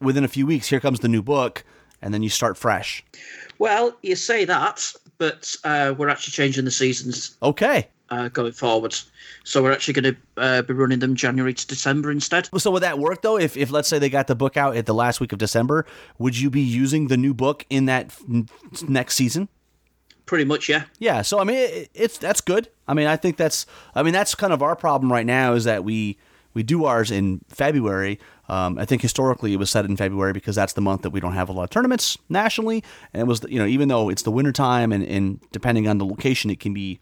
[0.00, 1.64] within a few weeks, here comes the new book.
[2.02, 3.04] and then you start fresh.
[3.58, 7.86] Well, you say that, but uh, we're actually changing the seasons Okay.
[8.08, 8.96] uh, going forward.
[9.44, 12.48] So we're actually going to uh, be running them January to December instead.
[12.56, 13.38] So would that work though?
[13.38, 15.84] If if let's say they got the book out at the last week of December,
[16.18, 19.48] would you be using the new book in that f- next season?
[20.26, 20.84] Pretty much, yeah.
[20.98, 21.22] Yeah.
[21.22, 22.68] So I mean, it, it's that's good.
[22.88, 23.66] I mean, I think that's.
[23.94, 26.18] I mean, that's kind of our problem right now is that we
[26.54, 28.18] we do ours in February.
[28.48, 31.20] Um, I think historically it was set in February because that's the month that we
[31.20, 32.82] don't have a lot of tournaments nationally,
[33.12, 35.98] and it was you know even though it's the winter time and and depending on
[35.98, 37.00] the location, it can be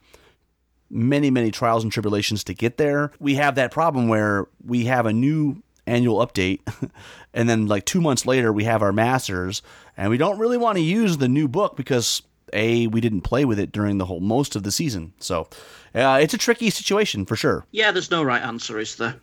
[0.90, 3.12] many many trials and tribulations to get there.
[3.18, 6.60] We have that problem where we have a new annual update
[7.32, 9.62] and then like 2 months later we have our masters
[9.96, 12.20] and we don't really want to use the new book because
[12.52, 15.12] a we didn't play with it during the whole most of the season.
[15.18, 15.48] So,
[15.94, 17.66] uh, it's a tricky situation for sure.
[17.70, 19.16] Yeah, there's no right answer, is there?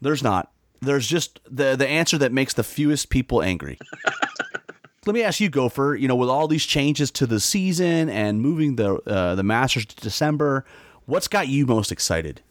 [0.00, 0.50] There's not.
[0.80, 3.78] There's just the the answer that makes the fewest people angry.
[5.06, 5.96] Let me ask you, Gopher.
[5.98, 9.86] You know, with all these changes to the season and moving the uh, the Masters
[9.86, 10.64] to December,
[11.06, 12.42] what's got you most excited?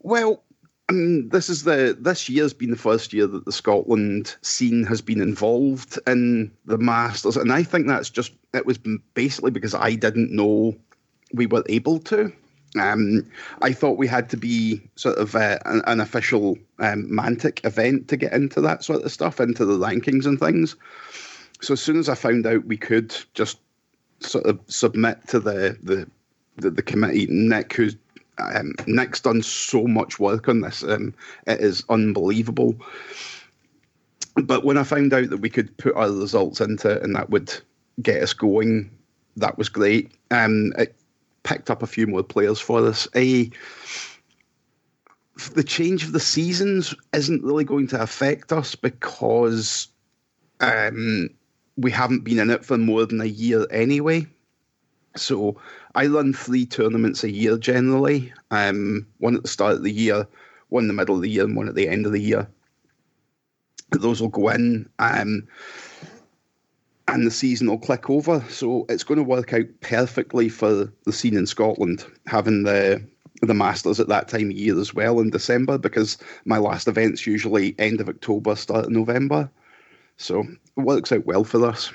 [0.00, 0.42] Well,
[0.88, 5.00] um, this is the this year's been the first year that the Scotland scene has
[5.00, 8.78] been involved in the Masters, and I think that's just it was
[9.14, 10.76] basically because I didn't know
[11.32, 12.32] we were able to.
[12.78, 13.30] Um,
[13.60, 18.08] I thought we had to be sort of uh, an, an, official um, Mantic event
[18.08, 20.74] to get into that sort of stuff, into the rankings and things.
[21.60, 23.58] So as soon as I found out we could just
[24.20, 26.08] sort of submit to the the
[26.56, 27.96] the, the committee, Nick, who's
[28.38, 31.14] um, Nick's done so much work on this, um,
[31.46, 32.74] it is unbelievable.
[34.36, 37.30] But when I found out that we could put our results into it and that
[37.30, 37.52] would
[38.00, 38.90] get us going,
[39.36, 40.10] that was great.
[40.30, 40.94] Um, it
[41.42, 43.08] picked up a few more players for us.
[43.14, 43.50] A
[45.54, 49.88] the change of the seasons isn't really going to affect us because
[50.60, 51.30] um,
[51.76, 54.26] we haven't been in it for more than a year anyway.
[55.16, 55.56] So
[55.94, 58.32] I run three tournaments a year generally.
[58.50, 60.26] Um, one at the start of the year,
[60.68, 62.48] one in the middle of the year, and one at the end of the year.
[63.90, 65.46] Those will go in, um,
[67.12, 68.42] and the season will click over.
[68.48, 73.02] So it's going to work out perfectly for the scene in Scotland, having the
[73.42, 77.26] the Masters at that time of year as well in December, because my last event's
[77.26, 79.50] usually end of October, start of November.
[80.16, 80.40] So
[80.76, 81.92] it works out well for us.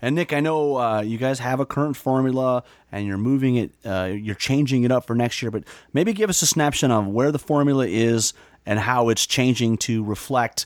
[0.00, 3.72] And Nick, I know uh, you guys have a current formula and you're moving it,
[3.84, 7.06] uh, you're changing it up for next year, but maybe give us a snapshot of
[7.08, 8.32] where the formula is
[8.64, 10.64] and how it's changing to reflect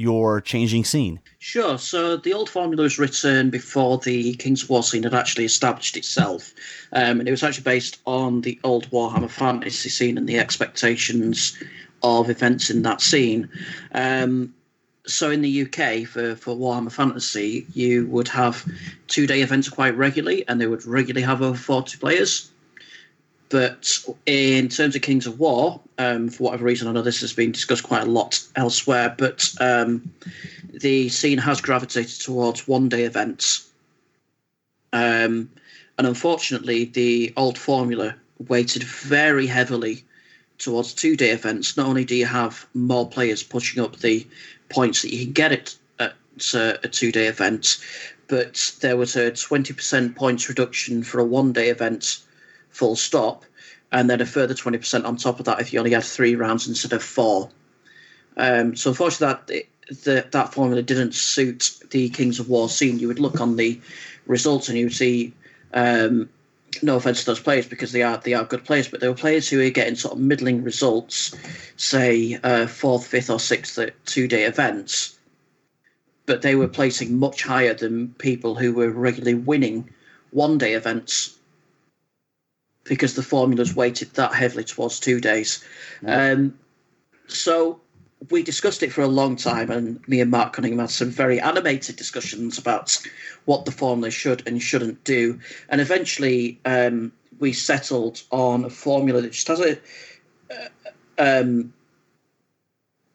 [0.00, 1.20] your changing scene.
[1.38, 1.76] Sure.
[1.76, 6.52] So the old formula was written before the Kings War scene had actually established itself.
[6.92, 11.56] Um, and it was actually based on the old Warhammer Fantasy scene and the expectations
[12.02, 13.48] of events in that scene.
[13.92, 14.54] Um,
[15.06, 18.64] so in the UK for for Warhammer Fantasy, you would have
[19.06, 22.50] two day events quite regularly, and they would regularly have over forty players.
[23.50, 27.32] But in terms of Kings of War, um, for whatever reason, I know this has
[27.32, 30.12] been discussed quite a lot elsewhere, but um,
[30.72, 33.68] the scene has gravitated towards one day events.
[34.92, 35.50] Um,
[35.98, 38.14] and unfortunately, the old formula
[38.48, 40.04] weighted very heavily
[40.58, 41.76] towards two day events.
[41.76, 44.26] Not only do you have more players pushing up the
[44.68, 46.14] points that you can get it at
[46.54, 47.78] uh, a two day event,
[48.28, 52.18] but there was a 20% points reduction for a one day event,
[52.70, 53.44] full stop,
[53.92, 56.68] and then a further 20% on top of that if you only had three rounds
[56.68, 57.50] instead of four.
[58.36, 62.98] Um, so unfortunately, that the, that formula didn't suit the Kings of War scene.
[62.98, 63.80] You would look on the
[64.26, 65.32] results and you would see
[65.74, 66.28] um,
[66.82, 69.16] no offense to those players because they are they are good players, but there were
[69.16, 71.34] players who were getting sort of middling results,
[71.76, 75.18] say uh, fourth, fifth, or sixth at two day events,
[76.26, 79.88] but they were placing much higher than people who were regularly winning
[80.30, 81.36] one day events
[82.90, 85.64] because the formulas weighted that heavily towards two days.
[86.04, 86.58] Um,
[87.28, 87.80] so
[88.30, 91.40] we discussed it for a long time, and me and Mark Cunningham had some very
[91.40, 93.00] animated discussions about
[93.44, 95.38] what the formula should and shouldn't do.
[95.68, 99.78] And eventually, um, we settled on a formula that just has a
[101.16, 101.72] um,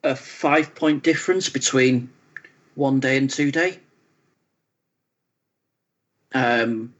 [0.05, 2.09] a five point difference between
[2.75, 3.77] one day and two day.
[6.33, 6.93] Um,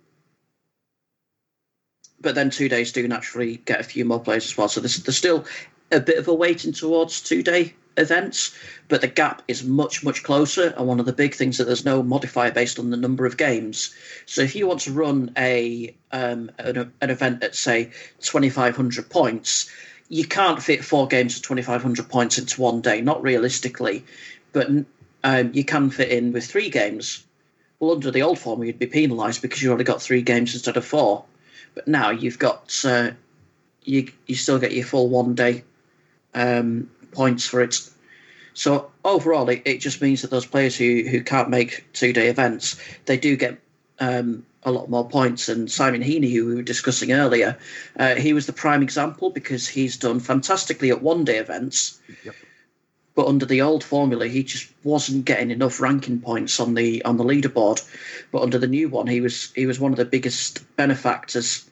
[2.26, 4.68] but then two days do naturally get a few more players as well.
[4.68, 5.46] So there's, there's still
[5.92, 8.58] a bit of a weighting towards two day events,
[8.88, 10.74] but the gap is much, much closer.
[10.76, 13.38] And one of the big things that there's no modifier based on the number of
[13.38, 13.94] games.
[14.26, 19.70] So if you want to run a um, an, an event at say 2,500 points,
[20.10, 24.04] you can't fit four games of 2,500 points into one day, not realistically,
[24.52, 24.68] but
[25.24, 27.24] um, you can fit in with three games
[27.80, 30.78] well, under the old form, you'd be penalised because you only got three games instead
[30.78, 31.26] of four.
[31.76, 33.12] But now you've got uh,
[33.84, 35.64] you you still get your full one day
[36.34, 37.78] um, points for it.
[38.54, 42.28] So overall, it, it just means that those players who, who can't make two day
[42.28, 43.60] events, they do get
[44.00, 45.50] um, a lot more points.
[45.50, 47.58] And Simon Heaney, who we were discussing earlier,
[48.00, 52.00] uh, he was the prime example because he's done fantastically at one day events.
[52.24, 52.36] Yep.
[53.16, 57.18] But under the old formula, he just wasn't getting enough ranking points on the on
[57.18, 57.82] the leaderboard.
[58.32, 61.70] But under the new one, he was he was one of the biggest benefactors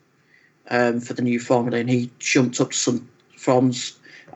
[0.70, 3.74] um, for the new formula, and he jumped up to some from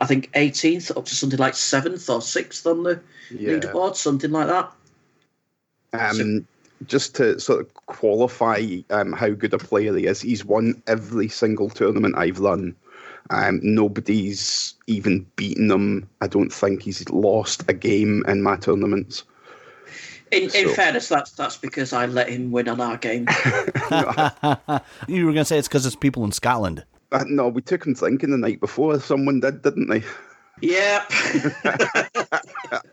[0.01, 2.99] I think 18th up to something like seventh or sixth on the
[3.31, 3.51] Yeah.
[3.51, 4.71] leaderboard, something like that.
[5.93, 6.45] Um,
[6.85, 11.27] just to sort of qualify um, how good a player he is, he's won every
[11.29, 12.75] single tournament I've run.
[13.29, 16.09] Um, nobody's even beaten him.
[16.21, 19.23] I don't think he's lost a game in my tournaments.
[20.31, 23.27] In, in fairness, that's that's because I let him win on our game.
[25.07, 26.83] You were going to say it's because it's people in Scotland.
[27.11, 28.99] Uh, no, we took him thinking the night before.
[28.99, 30.03] Someone did, didn't they?
[30.61, 31.09] yep.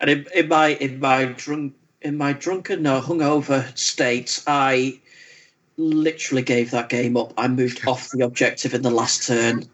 [0.00, 5.00] and in, in my in my drunk in my drunken or hungover state, I
[5.76, 7.34] literally gave that game up.
[7.36, 9.68] I moved off the objective in the last turn.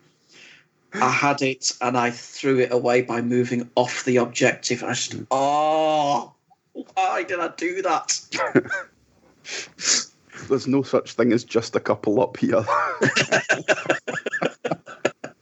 [0.95, 4.83] I had it and I threw it away by moving off the objective.
[4.83, 6.33] I just, oh,
[6.73, 8.19] why did I do that?
[10.49, 12.65] There's no such thing as just a couple up here.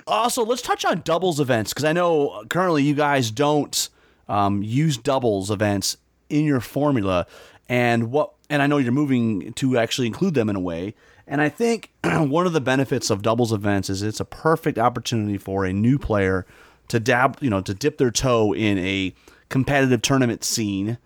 [0.08, 3.90] Also, let's touch on doubles events because I know currently you guys don't
[4.26, 5.98] um, use doubles events
[6.30, 7.26] in your formula,
[7.68, 10.94] and what and I know you're moving to actually include them in a way.
[11.26, 15.38] And I think one of the benefits of doubles events is it's a perfect opportunity
[15.38, 16.46] for a new player
[16.88, 19.14] to dab, you know, to dip their toe in a
[19.50, 20.98] competitive tournament scene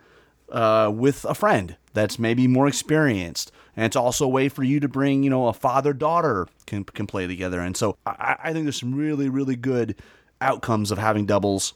[0.50, 3.50] uh, with a friend that's maybe more experienced.
[3.76, 6.84] And it's also a way for you to bring, you know, a father daughter can,
[6.84, 7.60] can play together.
[7.60, 9.96] And so I, I think there's some really, really good
[10.40, 11.74] outcomes of having doubles.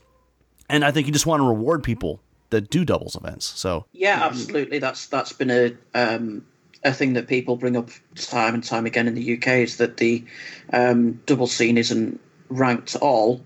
[0.68, 2.20] And I think you just want to reward people
[2.56, 3.44] that do doubles events.
[3.44, 4.78] So Yeah, absolutely.
[4.78, 6.44] That's that's been a um,
[6.84, 9.98] a thing that people bring up time and time again in the UK is that
[9.98, 10.24] the
[10.72, 13.42] um, double scene isn't ranked at all,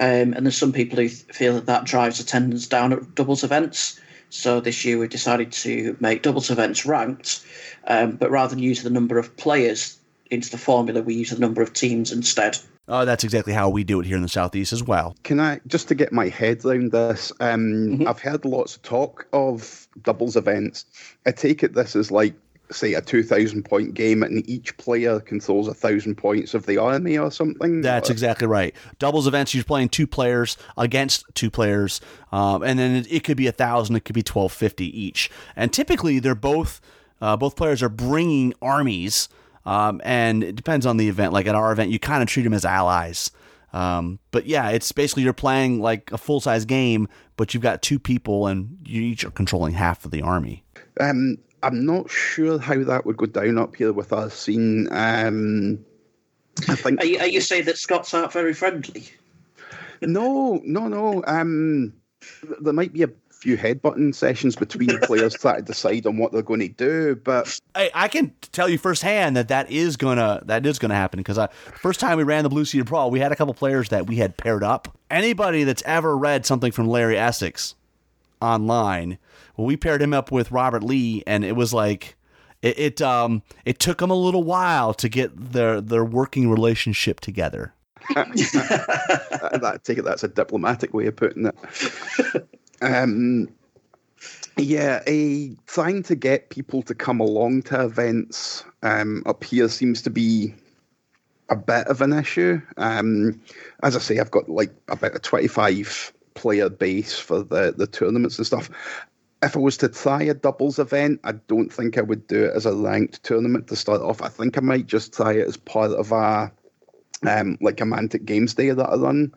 [0.00, 3.98] um, and there's some people who feel that that drives attendance down at doubles events.
[4.28, 7.44] So this year we decided to make doubles events ranked,
[7.86, 9.98] um, but rather than use the number of players
[10.30, 12.58] into the formula, we use the number of teams instead.
[12.88, 15.16] Uh, that's exactly how we do it here in the Southeast as well.
[15.22, 17.32] Can I just to get my head around this?
[17.40, 20.84] Um, I've heard lots of talk of doubles events.
[21.26, 22.34] I take it this is like,
[22.70, 26.78] say, a two thousand point game, and each player controls a thousand points of the
[26.78, 27.82] army or something.
[27.82, 28.74] That's Or- exactly right.
[28.98, 32.00] Doubles events, you're playing two players against two players,
[32.32, 35.30] um, and then it, it could be a thousand, it could be twelve fifty each.
[35.54, 36.80] And typically, they're both
[37.20, 39.28] uh, both players are bringing armies,
[39.64, 41.32] um, and it depends on the event.
[41.32, 43.30] Like at our event, you kind of treat them as allies.
[43.72, 47.80] Um, but yeah, it's basically you're playing like a full size game, but you've got
[47.82, 50.64] two people, and you each are controlling half of the army.
[51.00, 54.88] Um, I'm not sure how that would go down up here with our scene.
[54.90, 55.84] Um,
[56.68, 59.04] I think Are you, are you saying that Scots aren't very friendly?
[60.02, 61.22] no, no, no.
[61.26, 61.94] Um,
[62.60, 63.10] there might be a
[63.42, 67.58] few headbutting sessions between players trying to decide on what they're going to do, but
[67.74, 71.38] I, I can tell you firsthand that that is gonna that is gonna happen because
[71.80, 74.16] first time we ran the Blue Seated Brawl, we had a couple players that we
[74.16, 74.96] had paired up.
[75.10, 77.74] Anybody that's ever read something from Larry Essex
[78.40, 79.18] online,
[79.56, 82.16] well, we paired him up with Robert Lee, and it was like
[82.62, 87.18] it, it um it took them a little while to get their their working relationship
[87.18, 87.74] together.
[88.16, 92.48] I, I take it that's a diplomatic way of putting it.
[92.82, 93.48] um,
[94.58, 100.02] yeah, a, trying to get people to come along to events um, up here seems
[100.02, 100.54] to be
[101.48, 102.60] a bit of an issue.
[102.76, 103.40] Um,
[103.82, 108.38] as I say, I've got like about a 25 player base for the, the tournaments
[108.38, 108.70] and stuff.
[109.42, 112.54] If I was to try a doubles event, I don't think I would do it
[112.54, 114.22] as a ranked tournament to start off.
[114.22, 116.52] I think I might just try it as part of a
[117.26, 119.32] um, like a Mantic Games Day that I run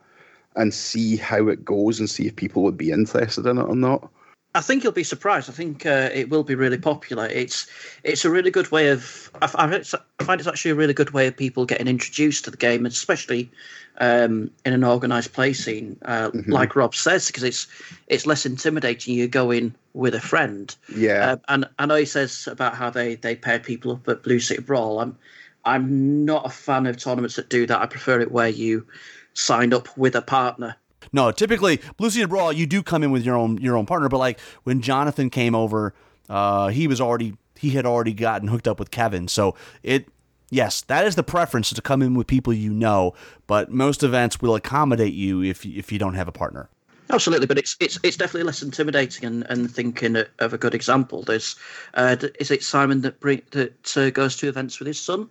[0.56, 3.76] and see how it goes and see if people would be interested in it or
[3.76, 4.10] not.
[4.56, 5.50] I think you'll be surprised.
[5.50, 7.26] I think uh, it will be really popular.
[7.28, 7.68] It's
[8.06, 9.30] it's a really good way of.
[9.42, 12.46] I find it's, I find it's actually a really good way of people getting introduced
[12.46, 13.52] to the game, especially
[13.98, 17.68] um, in an organised play scene, uh, like Rob says, because it's
[18.08, 19.14] it's less intimidating.
[19.16, 21.32] You go in with a friend, Yeah.
[21.34, 24.40] uh, and I know he says about how they they pair people up at Blue
[24.40, 25.02] City Brawl.
[25.02, 25.18] I'm
[25.66, 27.82] I'm not a fan of tournaments that do that.
[27.82, 28.88] I prefer it where you
[29.36, 30.76] sign up with a partner.
[31.14, 31.32] no.
[31.32, 34.10] Typically, Blue Sea Brawl, you do come in with your own your own partner.
[34.10, 35.94] But like when Jonathan came over,
[36.30, 39.28] uh, he was already he had already gotten hooked up with Kevin.
[39.28, 40.08] So it
[40.50, 43.14] yes, that is the preference to come in with people you know.
[43.48, 46.70] But most events will accommodate you if if you don't have a partner.
[47.12, 51.22] Absolutely, but it's it's it's definitely less intimidating and, and thinking of a good example.
[51.22, 51.56] There's
[51.94, 55.30] uh, is it Simon that bring that uh, goes to events with his son?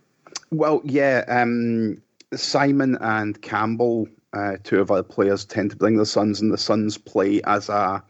[0.51, 2.01] Well, yeah, um,
[2.35, 6.57] Simon and Campbell, uh, two of our players, tend to bring the sons, and the
[6.57, 8.03] sons play as a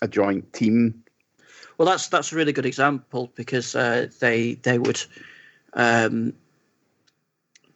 [0.00, 1.02] a joint team.
[1.78, 5.02] Well, that's that's a really good example because uh, they they would
[5.74, 6.34] um,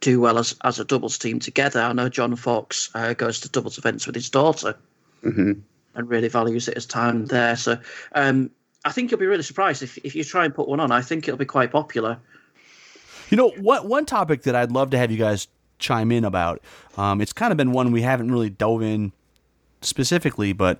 [0.00, 1.80] do well as as a doubles team together.
[1.80, 4.76] I know John Fox uh, goes to doubles events with his daughter
[5.22, 5.52] hmm
[5.94, 7.56] and really values it as time there.
[7.56, 7.78] So
[8.12, 8.50] um,
[8.84, 10.92] I think you'll be really surprised if if you try and put one on.
[10.92, 12.18] I think it'll be quite popular.
[13.30, 15.48] You know, what one topic that I'd love to have you guys
[15.78, 16.62] chime in about.
[16.96, 19.12] Um, it's kind of been one we haven't really dove in
[19.80, 20.78] specifically, but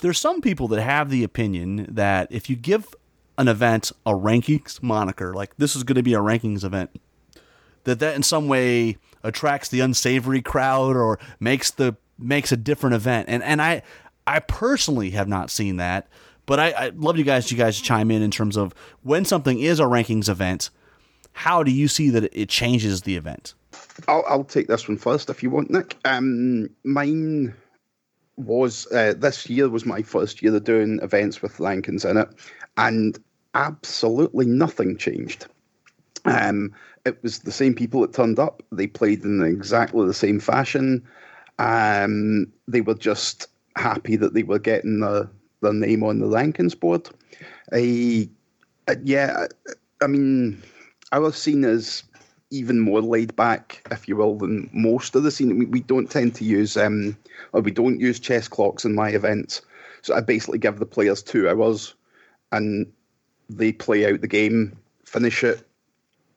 [0.00, 2.94] there's some people that have the opinion that if you give
[3.38, 6.90] an event a rankings moniker, like this is going to be a rankings event,
[7.84, 12.94] that that in some way attracts the unsavory crowd or makes the makes a different
[12.94, 13.28] event.
[13.28, 13.82] And and I
[14.26, 16.08] I personally have not seen that,
[16.46, 19.58] but I, I love you guys you guys chime in in terms of when something
[19.58, 20.70] is a rankings event,
[21.32, 23.54] how do you see that it changes the event?
[24.08, 25.96] I'll, I'll take this one first if you want, Nick.
[26.04, 27.54] Um, mine
[28.36, 32.28] was uh, this year was my first year of doing events with Rankings in it,
[32.76, 33.18] and
[33.54, 35.46] absolutely nothing changed.
[36.24, 36.72] Um,
[37.04, 38.62] it was the same people that turned up.
[38.70, 41.06] They played in exactly the same fashion.
[41.58, 45.28] Um, they were just happy that they were getting the,
[45.60, 47.08] their name on the rankings board.
[47.72, 48.28] I,
[48.88, 49.46] uh, yeah,
[50.00, 50.62] I mean,
[51.10, 52.04] I was seen as
[52.52, 55.58] even more laid back, if you will, than most of the scene.
[55.58, 57.16] We, we don't tend to use, um,
[57.52, 59.62] or we don't use chess clocks in my events.
[60.02, 61.94] So I basically give the players two hours,
[62.52, 62.92] and
[63.48, 64.76] they play out the game,
[65.06, 65.66] finish it.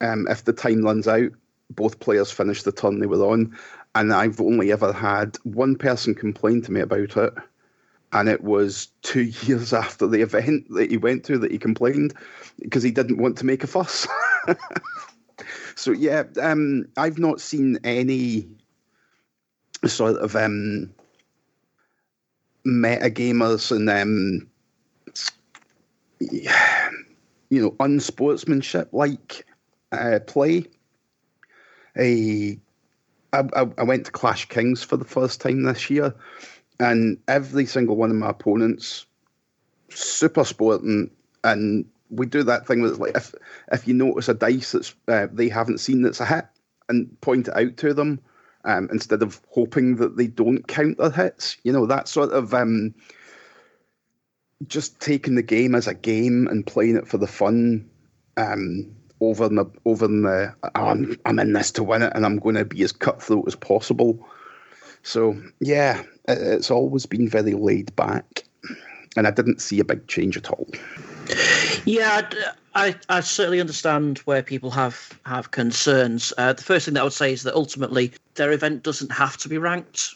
[0.01, 1.31] Um, if the time runs out,
[1.69, 3.57] both players finish the turn they were on,
[3.93, 7.33] and I've only ever had one person complain to me about it,
[8.13, 12.13] and it was two years after the event that he went to that he complained
[12.61, 14.07] because he didn't want to make a fuss.
[15.75, 18.47] so yeah, um, I've not seen any
[19.85, 20.89] sort of um,
[22.63, 24.49] meta gamers and um,
[27.49, 29.45] you know unsportsmanship like
[29.91, 30.65] uh, play.
[31.97, 32.57] A
[33.33, 36.15] I, I, I went to Clash Kings for the first time this year,
[36.79, 39.05] and every single one of my opponents,
[39.89, 41.11] super sporting,
[41.43, 43.33] and we do that thing that's like if
[43.71, 46.45] if you notice a dice that's uh, they haven't seen that's a hit,
[46.89, 48.19] and point it out to them,
[48.63, 51.57] um, instead of hoping that they don't count their hits.
[51.63, 52.93] You know that sort of um,
[54.67, 57.89] just taking the game as a game and playing it for the fun.
[58.37, 62.25] Um, over the over in the oh, I'm I'm in this to win it and
[62.25, 64.27] I'm going to be as cutthroat as possible.
[65.03, 68.43] So yeah, it, it's always been very laid back,
[69.15, 70.67] and I didn't see a big change at all.
[71.85, 72.29] Yeah,
[72.75, 76.33] I, I certainly understand where people have have concerns.
[76.37, 79.37] Uh, the first thing that I would say is that ultimately their event doesn't have
[79.37, 80.15] to be ranked.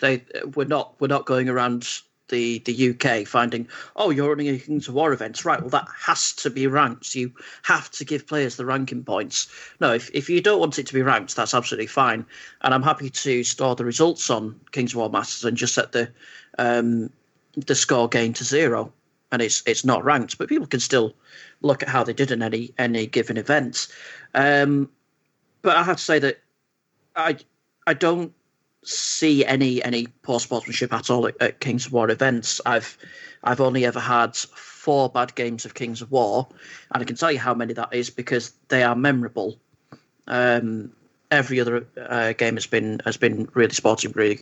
[0.00, 0.22] They
[0.54, 1.88] we're not we're not going around
[2.28, 3.66] the the UK finding,
[3.96, 5.60] oh, you're running a Kings of War event, right?
[5.60, 7.14] Well, that has to be ranked.
[7.14, 9.48] You have to give players the ranking points.
[9.80, 12.24] No, if if you don't want it to be ranked, that's absolutely fine.
[12.62, 15.92] And I'm happy to store the results on Kings of War Masters and just set
[15.92, 16.10] the
[16.58, 17.10] um,
[17.56, 18.92] the score gain to zero,
[19.32, 21.14] and it's it's not ranked, but people can still
[21.62, 23.88] look at how they did in any any given event.
[24.34, 24.90] Um,
[25.62, 26.38] but I have to say that
[27.16, 27.36] I
[27.86, 28.32] I don't
[28.84, 32.60] see any any poor sportsmanship at all at, at, Kings of War events.
[32.64, 32.96] I've
[33.44, 36.48] I've only ever had four bad games of Kings of War,
[36.92, 39.58] and I can tell you how many that is because they are memorable.
[40.26, 40.92] Um,
[41.30, 44.40] every other uh, game has been has been really sporting, really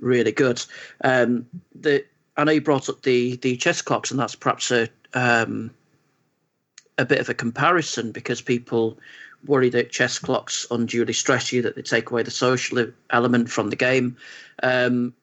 [0.00, 0.64] really good.
[1.04, 2.04] Um, the
[2.36, 5.70] I know you brought up the the chess clocks, and that's perhaps a um,
[6.98, 8.98] a bit of a comparison because people
[9.46, 13.70] worry that chess clocks unduly stress you, that they take away the social element from
[13.70, 14.16] the game.
[14.62, 15.14] Um,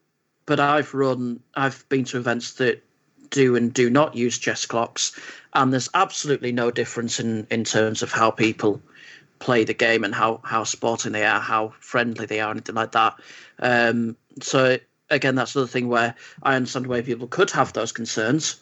[0.45, 2.83] but I've run, I've been to events that
[3.29, 5.19] do and do not use chess clocks,
[5.53, 8.81] and there's absolutely no difference in in terms of how people
[9.39, 12.91] play the game and how how sporting they are, how friendly they are, anything like
[12.91, 13.15] that.
[13.59, 14.77] Um, so
[15.13, 18.59] again, that's another thing where I understand why people could have those concerns,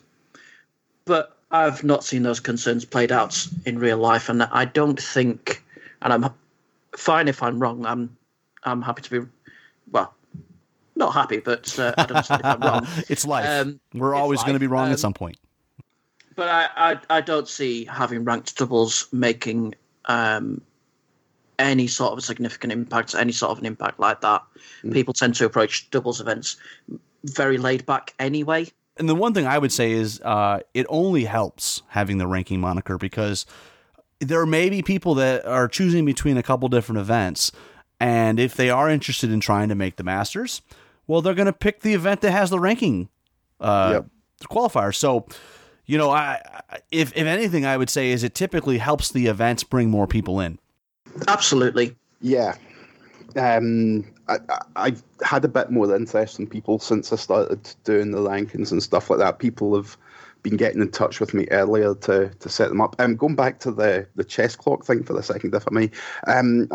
[1.06, 5.64] but I've not seen those concerns played out in real life, and I don't think,
[6.02, 6.34] and I'm
[6.95, 7.86] fine if I'm wrong.
[7.86, 8.16] I'm
[8.64, 9.28] I'm happy to be,
[9.91, 10.14] well,
[10.95, 12.88] not happy, but uh, I don't understand if I'm wrong.
[13.10, 13.47] it's life.
[13.47, 15.38] Um, We're it's always going to be wrong Um, at some point.
[16.36, 19.76] But I, I, I don't see having ranked doubles making
[20.06, 20.62] um,
[21.62, 24.43] any sort of a significant impact, any sort of an impact like that.
[24.91, 26.57] People tend to approach doubles events
[27.24, 28.68] very laid back anyway.
[28.97, 32.59] And the one thing I would say is uh, it only helps having the ranking
[32.59, 33.45] moniker because
[34.20, 37.51] there may be people that are choosing between a couple different events.
[37.99, 40.62] And if they are interested in trying to make the Masters,
[41.07, 43.09] well, they're going to pick the event that has the ranking
[43.59, 44.05] uh, Yep.
[44.49, 44.93] qualifier.
[44.93, 45.26] So,
[45.86, 49.28] you know, I, I- if, if anything, I would say is it typically helps the
[49.28, 50.57] events bring more people in.
[51.28, 51.95] Absolutely.
[52.22, 52.55] Yeah.
[53.36, 54.39] Um, I,
[54.76, 58.82] I've had a bit more interest in people since I started doing the rankings and
[58.82, 59.39] stuff like that.
[59.39, 59.97] People have
[60.43, 62.95] been getting in touch with me earlier to, to set them up.
[62.99, 65.91] Um, going back to the, the chess clock thing for the second, if I may.
[66.28, 66.68] Um,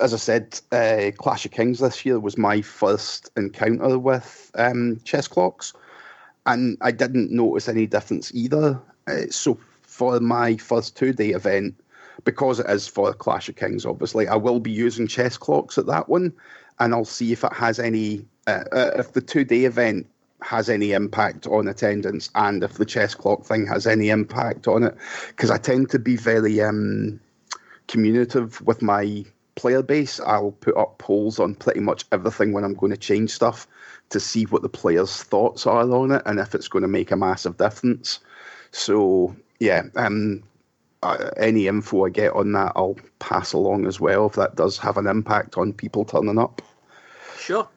[0.00, 5.00] as I said, uh, Clash of Kings this year was my first encounter with um,
[5.04, 5.72] chess clocks,
[6.46, 8.80] and I didn't notice any difference either.
[9.06, 11.74] Uh, so for my first two day event,
[12.24, 15.86] because it is for Clash of Kings, obviously, I will be using chess clocks at
[15.86, 16.32] that one,
[16.78, 20.06] and I'll see if it has any, uh, uh, if the two day event
[20.42, 24.84] has any impact on attendance, and if the chess clock thing has any impact on
[24.84, 24.96] it,
[25.28, 27.20] because I tend to be very um,
[27.88, 30.20] communicative with my player base.
[30.20, 33.66] I'll put up polls on pretty much everything when I'm going to change stuff
[34.10, 37.10] to see what the players' thoughts are on it and if it's going to make
[37.10, 38.20] a massive difference.
[38.70, 40.42] So yeah, um,
[41.04, 44.78] uh, any info I get on that, I'll pass along as well if that does
[44.78, 46.62] have an impact on people turning up.
[47.38, 47.68] Sure.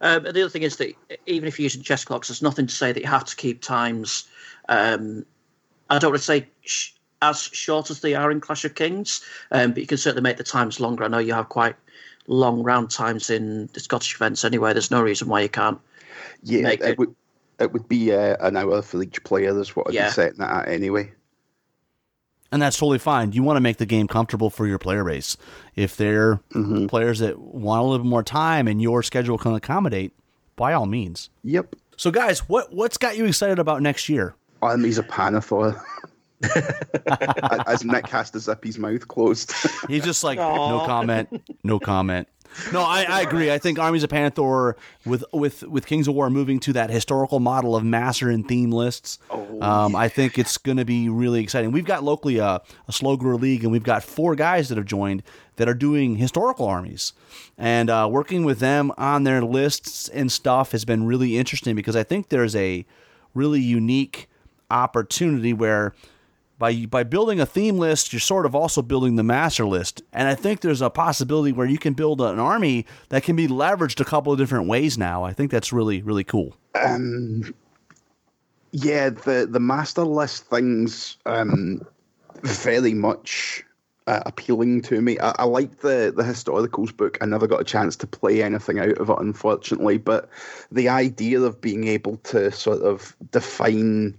[0.00, 0.94] Um, the other thing is that
[1.26, 3.62] even if you're using chess clocks, there's nothing to say that you have to keep
[3.62, 4.28] times.
[4.68, 5.24] Um,
[5.88, 6.90] I don't want to say sh-
[7.22, 10.36] as short as they are in Clash of Kings, um, but you can certainly make
[10.36, 11.04] the times longer.
[11.04, 11.76] I know you have quite
[12.26, 14.72] long round times in the Scottish events anyway.
[14.72, 15.78] There's no reason why you can't.
[16.42, 17.14] Yeah, it, it- would
[17.58, 19.58] it would be uh, an hour for each player.
[19.58, 20.08] Is what I'd Yeah.
[20.08, 21.10] be setting that at anyway.
[22.52, 23.32] And that's totally fine.
[23.32, 25.36] You want to make the game comfortable for your player base.
[25.74, 26.86] If they're mm-hmm.
[26.86, 30.12] players that want a little bit more time and your schedule can accommodate,
[30.56, 31.28] by all means.
[31.44, 31.76] Yep.
[31.96, 34.34] So, guys, what what's got you excited about next year?
[34.62, 35.80] Um, Armies of Pannithor.
[37.66, 39.52] As Nick has to zip his mouth closed.
[39.88, 42.28] He's just like, no comment, no comment.
[42.72, 43.52] No, I, I agree.
[43.52, 44.74] I think Armies of Pannithor
[45.04, 48.70] with with with Kings of War moving to that historical model of master and theme
[48.70, 49.18] lists.
[49.60, 51.72] um, I think it's going to be really exciting.
[51.72, 54.86] We've got locally a, a slow grower league, and we've got four guys that have
[54.86, 55.22] joined
[55.56, 57.12] that are doing historical armies,
[57.58, 61.96] and uh, working with them on their lists and stuff has been really interesting because
[61.96, 62.86] I think there's a
[63.34, 64.28] really unique
[64.70, 65.94] opportunity where
[66.58, 70.02] by by building a theme list, you're sort of also building the master list.
[70.12, 73.48] And I think there's a possibility where you can build an army that can be
[73.48, 75.24] leveraged a couple of different ways now.
[75.24, 76.56] I think that's really really cool.
[78.72, 81.80] yeah, the the master list things um,
[82.42, 83.64] very much
[84.06, 85.18] uh, appealing to me.
[85.18, 87.18] I, I like the the historicals book.
[87.20, 89.98] I never got a chance to play anything out of it, unfortunately.
[89.98, 90.28] But
[90.70, 94.18] the idea of being able to sort of define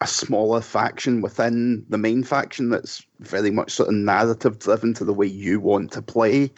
[0.00, 5.04] a smaller faction within the main faction that's very much sort of narrative driven to
[5.04, 6.50] the way you want to play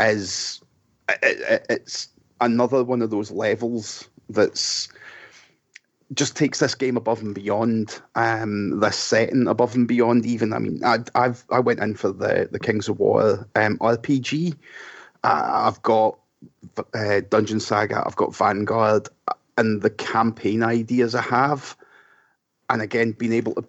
[0.00, 0.60] is
[1.08, 2.08] it, it, it's
[2.40, 4.88] another one of those levels that's
[6.14, 10.58] just takes this game above and beyond um, this setting above and beyond even i
[10.58, 14.56] mean I, i've i went in for the the kings of war um, rpg
[15.24, 16.18] uh, i've got
[16.94, 19.08] uh, dungeon saga i've got vanguard
[19.56, 21.76] and the campaign ideas i have
[22.70, 23.64] and again being able to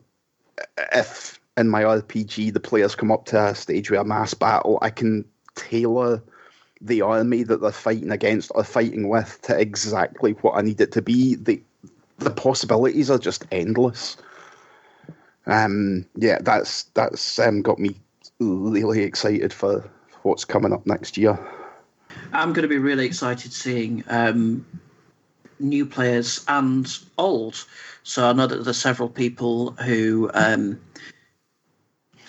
[0.93, 4.79] if in my rpg the players come up to a stage where a mass battle
[4.81, 5.25] i can
[5.55, 6.21] tailor
[6.81, 10.91] the army that they're fighting against or fighting with to exactly what I need it
[10.93, 11.35] to be.
[11.35, 11.61] The
[12.19, 14.17] the possibilities are just endless.
[15.45, 17.95] Um, yeah, that's that's um, got me
[18.39, 19.89] really excited for
[20.23, 21.39] what's coming up next year.
[22.33, 24.65] I'm going to be really excited seeing um,
[25.59, 26.87] new players and
[27.17, 27.65] old.
[28.03, 30.79] So I know that there's several people who um,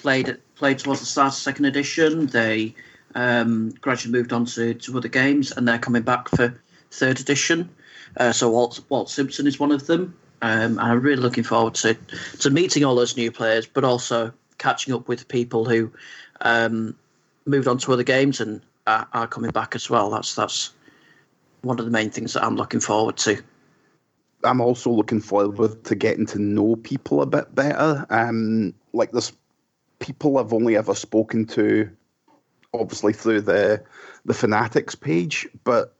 [0.00, 2.26] played played towards the start of second edition.
[2.26, 2.74] They
[3.14, 6.60] um, gradually moved on to, to other games, and they're coming back for
[6.90, 7.68] third edition.
[8.16, 10.14] Uh, so Walt Walt Simpson is one of them.
[10.40, 11.94] Um, and I'm really looking forward to
[12.40, 15.90] to meeting all those new players, but also catching up with people who
[16.40, 16.94] um,
[17.46, 20.10] moved on to other games and are, are coming back as well.
[20.10, 20.72] That's that's
[21.62, 23.42] one of the main things that I'm looking forward to.
[24.44, 28.06] I'm also looking forward to getting to know people a bit better.
[28.10, 29.32] Um, like there's
[29.98, 31.90] people I've only ever spoken to,
[32.72, 33.82] obviously through the
[34.24, 35.94] the fanatics page, but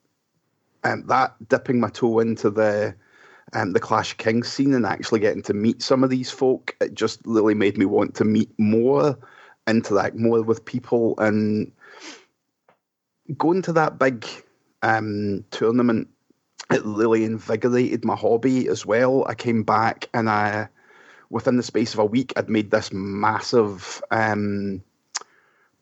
[0.84, 2.94] um, that dipping my toe into the
[3.54, 6.76] um, the Clash of Kings scene and actually getting to meet some of these folk,
[6.80, 9.18] it just really made me want to meet more,
[9.66, 11.72] interact more with people, and
[13.36, 14.26] going to that big
[14.82, 16.08] um, tournament.
[16.70, 19.24] It really invigorated my hobby as well.
[19.26, 20.68] I came back and I,
[21.30, 24.82] within the space of a week, I'd made this massive um,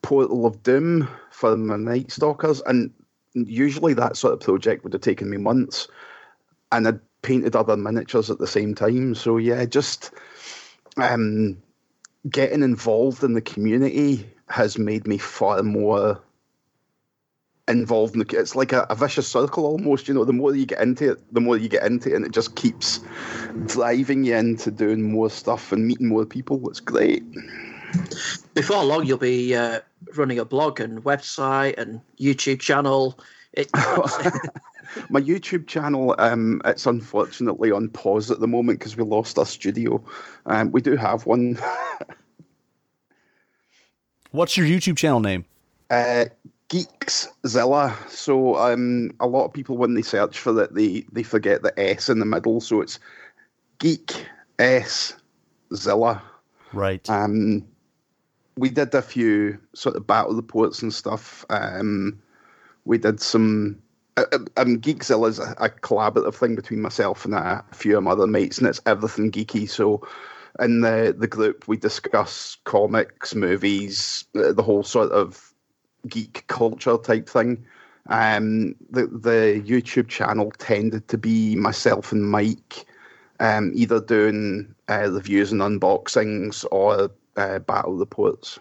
[0.01, 2.93] Portal of Doom for my Night Stalkers, and
[3.33, 5.87] usually that sort of project would have taken me months,
[6.71, 9.15] and I'd painted other miniatures at the same time.
[9.15, 10.11] So yeah, just
[10.95, 11.57] um,
[12.29, 16.21] getting involved in the community has made me far more
[17.67, 20.65] involved in the, it's like a, a, vicious circle almost you know the more you
[20.65, 23.01] get into it the more you get into it and it just keeps
[23.65, 26.69] driving you into doing more stuff and meeting more people.
[26.69, 27.23] It's great.
[28.53, 29.81] Before long you'll be uh,
[30.15, 33.19] running a blog and website and youtube channel.
[33.53, 33.69] It,
[35.09, 39.45] my youtube channel um, it's unfortunately on pause at the moment because we lost our
[39.45, 40.01] studio.
[40.45, 41.59] Um, we do have one.
[44.31, 45.45] What's your youtube channel name?
[45.89, 46.25] Uh,
[46.69, 47.95] Geekszilla.
[48.09, 51.77] So um, a lot of people when they search for that, they they forget the
[51.79, 52.59] S in the middle.
[52.61, 52.99] So it's
[53.79, 54.25] Geek
[54.59, 55.13] S
[55.73, 56.21] Zilla.
[56.73, 57.07] Right.
[57.09, 57.65] Um,
[58.57, 61.45] we did a few sort of battle reports and stuff.
[61.49, 62.21] Um,
[62.85, 63.81] we did some.
[64.17, 68.03] Uh, uh um, Geekszilla is a, a, collaborative thing between myself and a, few of
[68.03, 69.69] my other mates, and it's everything geeky.
[69.69, 70.05] So
[70.59, 75.46] in the the group, we discuss comics, movies, the, the whole sort of
[76.07, 77.65] geek culture type thing.
[78.07, 82.85] Um, the the YouTube channel tended to be myself and Mike,
[83.39, 88.59] um, either doing uh, reviews and unboxings or uh, battle reports.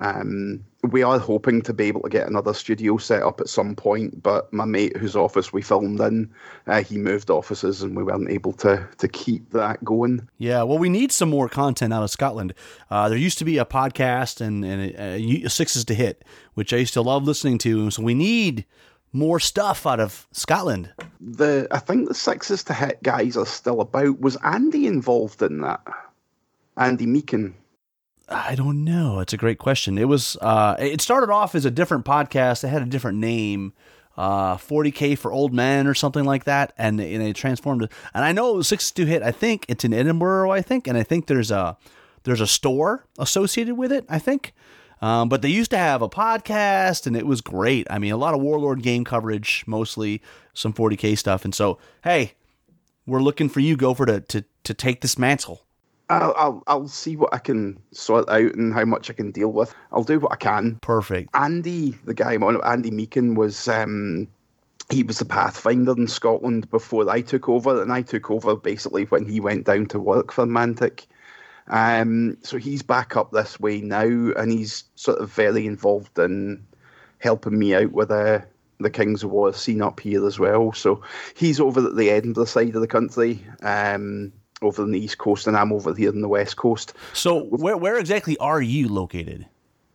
[0.00, 3.74] Um, we are hoping to be able to get another studio set up at some
[3.74, 6.30] point, but my mate whose office we filmed in,
[6.68, 10.28] uh, he moved offices and we weren't able to to keep that going.
[10.38, 12.54] Yeah, well, we need some more content out of Scotland.
[12.90, 16.24] Uh, there used to be a podcast and, and uh, Sixes to Hit,
[16.54, 18.64] which I used to love listening to, so we need
[19.12, 20.92] more stuff out of Scotland.
[21.20, 24.20] The I think the Sixes to Hit guys are still about.
[24.20, 25.80] Was Andy involved in that?
[26.76, 27.54] Andy Meakin.
[28.30, 29.20] I don't know.
[29.20, 29.96] It's a great question.
[29.96, 30.36] It was.
[30.40, 32.62] Uh, it started off as a different podcast.
[32.62, 33.72] It had a different name,
[34.16, 37.92] uh, 40k for old men or something like that, and, and they transformed it.
[38.12, 39.22] And I know it was 62 hit.
[39.22, 40.50] I think it's in Edinburgh.
[40.50, 41.78] I think, and I think there's a
[42.24, 44.04] there's a store associated with it.
[44.08, 44.52] I think.
[45.00, 47.86] Um, but they used to have a podcast, and it was great.
[47.88, 50.20] I mean, a lot of Warlord game coverage, mostly
[50.54, 51.44] some 40k stuff.
[51.44, 52.34] And so, hey,
[53.06, 55.64] we're looking for you, Gopher, to to to take this mantle.
[56.10, 59.52] I'll, I'll, I'll see what I can sort out and how much I can deal
[59.52, 59.74] with.
[59.92, 60.78] I'll do what I can.
[60.80, 61.30] Perfect.
[61.34, 64.26] Andy, the guy I'm on, Andy Meakin was um,
[64.90, 69.04] he was the Pathfinder in Scotland before I took over, and I took over basically
[69.04, 71.06] when he went down to work for Mantic.
[71.66, 76.64] Um, so he's back up this way now, and he's sort of very involved in
[77.18, 78.40] helping me out with uh,
[78.80, 80.72] the Kings of War scene up here as well.
[80.72, 81.02] So
[81.34, 83.44] he's over at the Edinburgh side of the country.
[83.62, 84.32] Um,
[84.62, 86.92] over on the east coast, and I'm over here on the west coast.
[87.12, 89.46] So where where exactly are you located?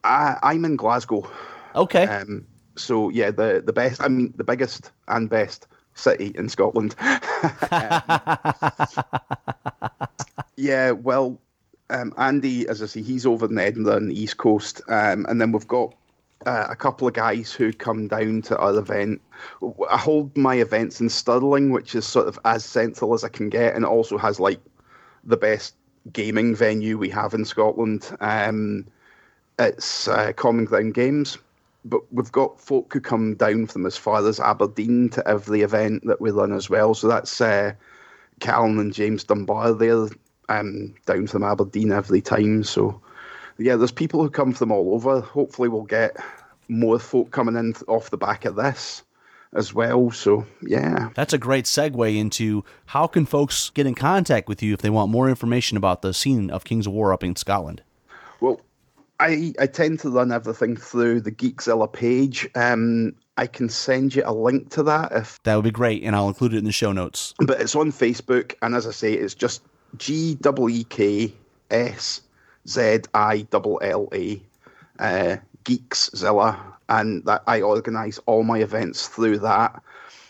[0.03, 1.29] I, I'm in Glasgow.
[1.75, 2.05] Okay.
[2.05, 2.45] Um,
[2.75, 4.01] so yeah, the the best.
[4.01, 6.95] I mean, the biggest and best city in Scotland.
[7.71, 8.01] um,
[10.55, 11.39] yeah, well,
[11.89, 15.39] um, Andy, as I say, he's over in Edinburgh on the east coast, um, and
[15.39, 15.93] then we've got
[16.45, 19.21] uh, a couple of guys who come down to our event.
[19.89, 23.49] I hold my events in Stirling, which is sort of as central as I can
[23.49, 24.59] get, and it also has like
[25.23, 25.75] the best
[26.11, 28.15] gaming venue we have in Scotland.
[28.19, 28.85] Um,
[29.59, 31.37] it's uh, Common Ground Games,
[31.85, 36.05] but we've got folk who come down from as far as Aberdeen to every event
[36.05, 36.93] that we run as well.
[36.93, 37.73] So that's uh,
[38.39, 39.73] Callan and James Dunbar.
[39.73, 40.07] They're
[40.49, 42.63] um, down from Aberdeen every time.
[42.63, 42.99] So
[43.57, 45.21] yeah, there's people who come from all over.
[45.21, 46.17] Hopefully, we'll get
[46.67, 49.03] more folk coming in off the back of this
[49.53, 50.11] as well.
[50.11, 54.73] So yeah, that's a great segue into how can folks get in contact with you
[54.73, 57.81] if they want more information about the scene of Kings of War up in Scotland.
[58.39, 58.61] Well,
[59.19, 62.47] I I tend to run everything through the Geekszilla page.
[62.55, 66.15] Um, I can send you a link to that if that would be great, and
[66.15, 67.33] I'll include it in the show notes.
[67.39, 69.61] But it's on Facebook, and as I say, it's just
[69.97, 71.33] G W E K
[71.69, 72.21] S
[72.67, 74.41] Z I L L A,
[74.99, 76.59] uh, Geekszilla,
[76.89, 79.81] and that I organise all my events through that.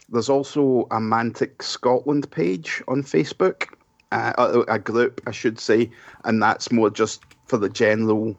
[0.09, 3.73] There's also a Mantic Scotland page on Facebook,
[4.11, 5.89] uh, a, a, group, I should say,
[6.23, 8.36] and that's more just for the general,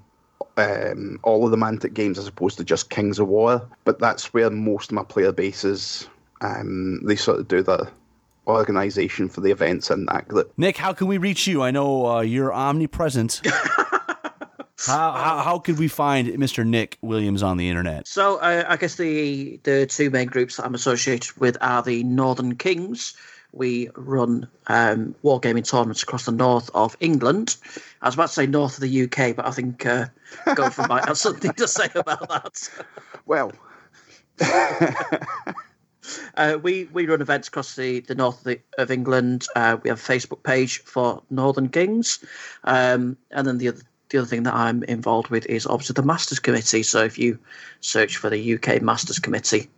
[0.56, 3.66] um, all of the Mantic games as opposed to just Kings of War.
[3.84, 6.08] But that's where most of my player base is
[6.44, 7.88] Um, they sort of do the
[8.46, 10.28] organization for the events and that.
[10.28, 11.62] that Nick, how can we reach you?
[11.62, 13.40] I know uh, you're omnipresent.
[14.78, 16.66] how, how how could we find Mr.
[16.66, 18.06] Nick Williams on the internet?
[18.08, 22.02] So uh, I guess the the two main groups that I'm associated with are the
[22.04, 23.16] Northern Kings.
[23.52, 27.56] We run um, wargaming tournaments across the north of England.
[28.02, 30.06] I was about to say north of the UK, but I think uh,
[30.56, 32.68] Godfrey might have something to say about that.
[33.26, 33.52] well,
[36.36, 39.46] Uh, we we run events across the, the north of, the, of England.
[39.56, 42.24] Uh, we have a Facebook page for Northern Kings,
[42.64, 46.02] um, and then the other the other thing that I'm involved with is obviously the
[46.02, 46.82] Masters Committee.
[46.82, 47.38] So if you
[47.80, 49.68] search for the UK Masters Committee,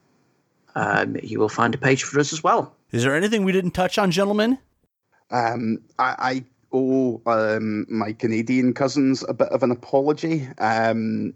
[0.75, 2.75] um, you will find a page for us as well.
[2.93, 4.59] Is there anything we didn't touch on, gentlemen?
[5.31, 10.49] um, I, I owe um, my Canadian cousins a bit of an apology.
[10.59, 11.35] Um,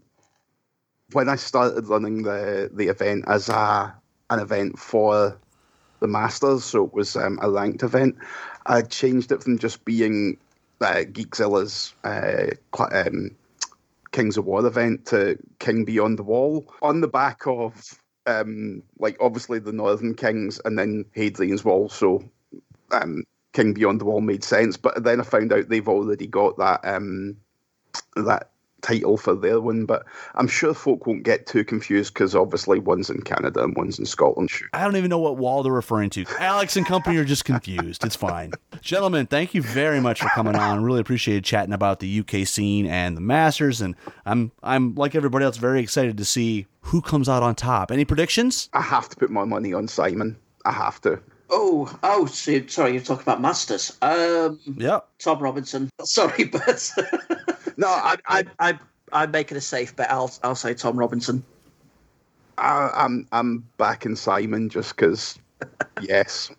[1.13, 3.95] when I started running the the event as a
[4.31, 5.37] an event for
[5.99, 8.17] the Masters, so it was um, a ranked event.
[8.67, 10.39] I changed it from just being
[10.81, 12.51] uh, Geekszilla's uh,
[12.93, 13.37] um,
[14.13, 19.17] Kings of War event to King Beyond the Wall on the back of um, like
[19.21, 21.89] obviously the Northern Kings and then Hadrian's Wall.
[21.89, 22.25] So
[22.91, 26.59] um, King Beyond the Wall made sense, but then I found out they've already got
[26.59, 27.37] that um,
[28.17, 28.51] that
[28.83, 29.87] title for their one.
[29.87, 30.05] But
[30.35, 34.07] I'm sure folk won't get too confused because obviously one's in Canada and one's in
[34.07, 34.51] Scotland.
[34.73, 36.25] I don't even know what wall they're referring to.
[36.39, 38.05] Alex and company are just confused.
[38.05, 38.53] It's fine.
[38.81, 40.83] Gentlemen, thank you very much for coming on.
[40.83, 43.81] Really appreciated chatting about the UK scene and the Masters.
[43.81, 43.95] And
[44.27, 47.91] I'm I'm like everybody else very excited to see who comes out on top.
[47.91, 48.69] Any predictions?
[48.73, 50.37] I have to put my money on Simon.
[50.65, 51.21] I have to.
[51.53, 53.97] Oh, oh, sorry, you're talking about Masters.
[54.03, 55.01] Um, yeah.
[55.19, 55.91] Tom Robinson.
[56.05, 56.93] Sorry, but
[57.81, 58.79] No, I, I, I,
[59.11, 60.11] I'm making a safe bet.
[60.11, 61.43] I'll, I'll say Tom Robinson.
[62.59, 65.39] I, I'm I'm backing Simon just because.
[66.03, 66.51] yes,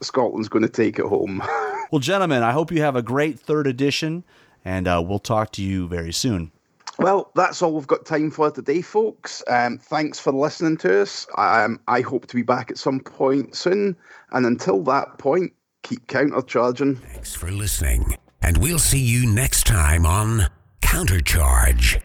[0.00, 1.42] Scotland's going to take it home.
[1.92, 4.22] Well, gentlemen, I hope you have a great third edition,
[4.64, 6.52] and uh, we'll talk to you very soon.
[7.00, 9.42] Well, that's all we've got time for today, folks.
[9.48, 11.26] Um, thanks for listening to us.
[11.36, 13.96] Um, I hope to be back at some point soon.
[14.30, 15.52] And until that point,
[15.82, 17.00] keep countercharging.
[17.00, 20.46] Thanks for listening, and we'll see you next time on
[20.90, 22.02] Countercharge.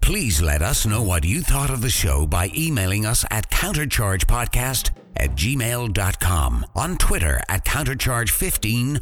[0.00, 4.90] Please let us know what you thought of the show by emailing us at counterchargepodcast
[5.16, 9.00] at gmail.com, on Twitter at countercharge15.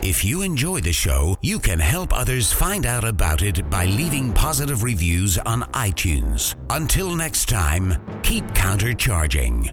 [0.00, 4.32] If you enjoy the show, you can help others find out about it by leaving
[4.32, 6.54] positive reviews on iTunes.
[6.70, 9.72] Until next time, keep countercharging.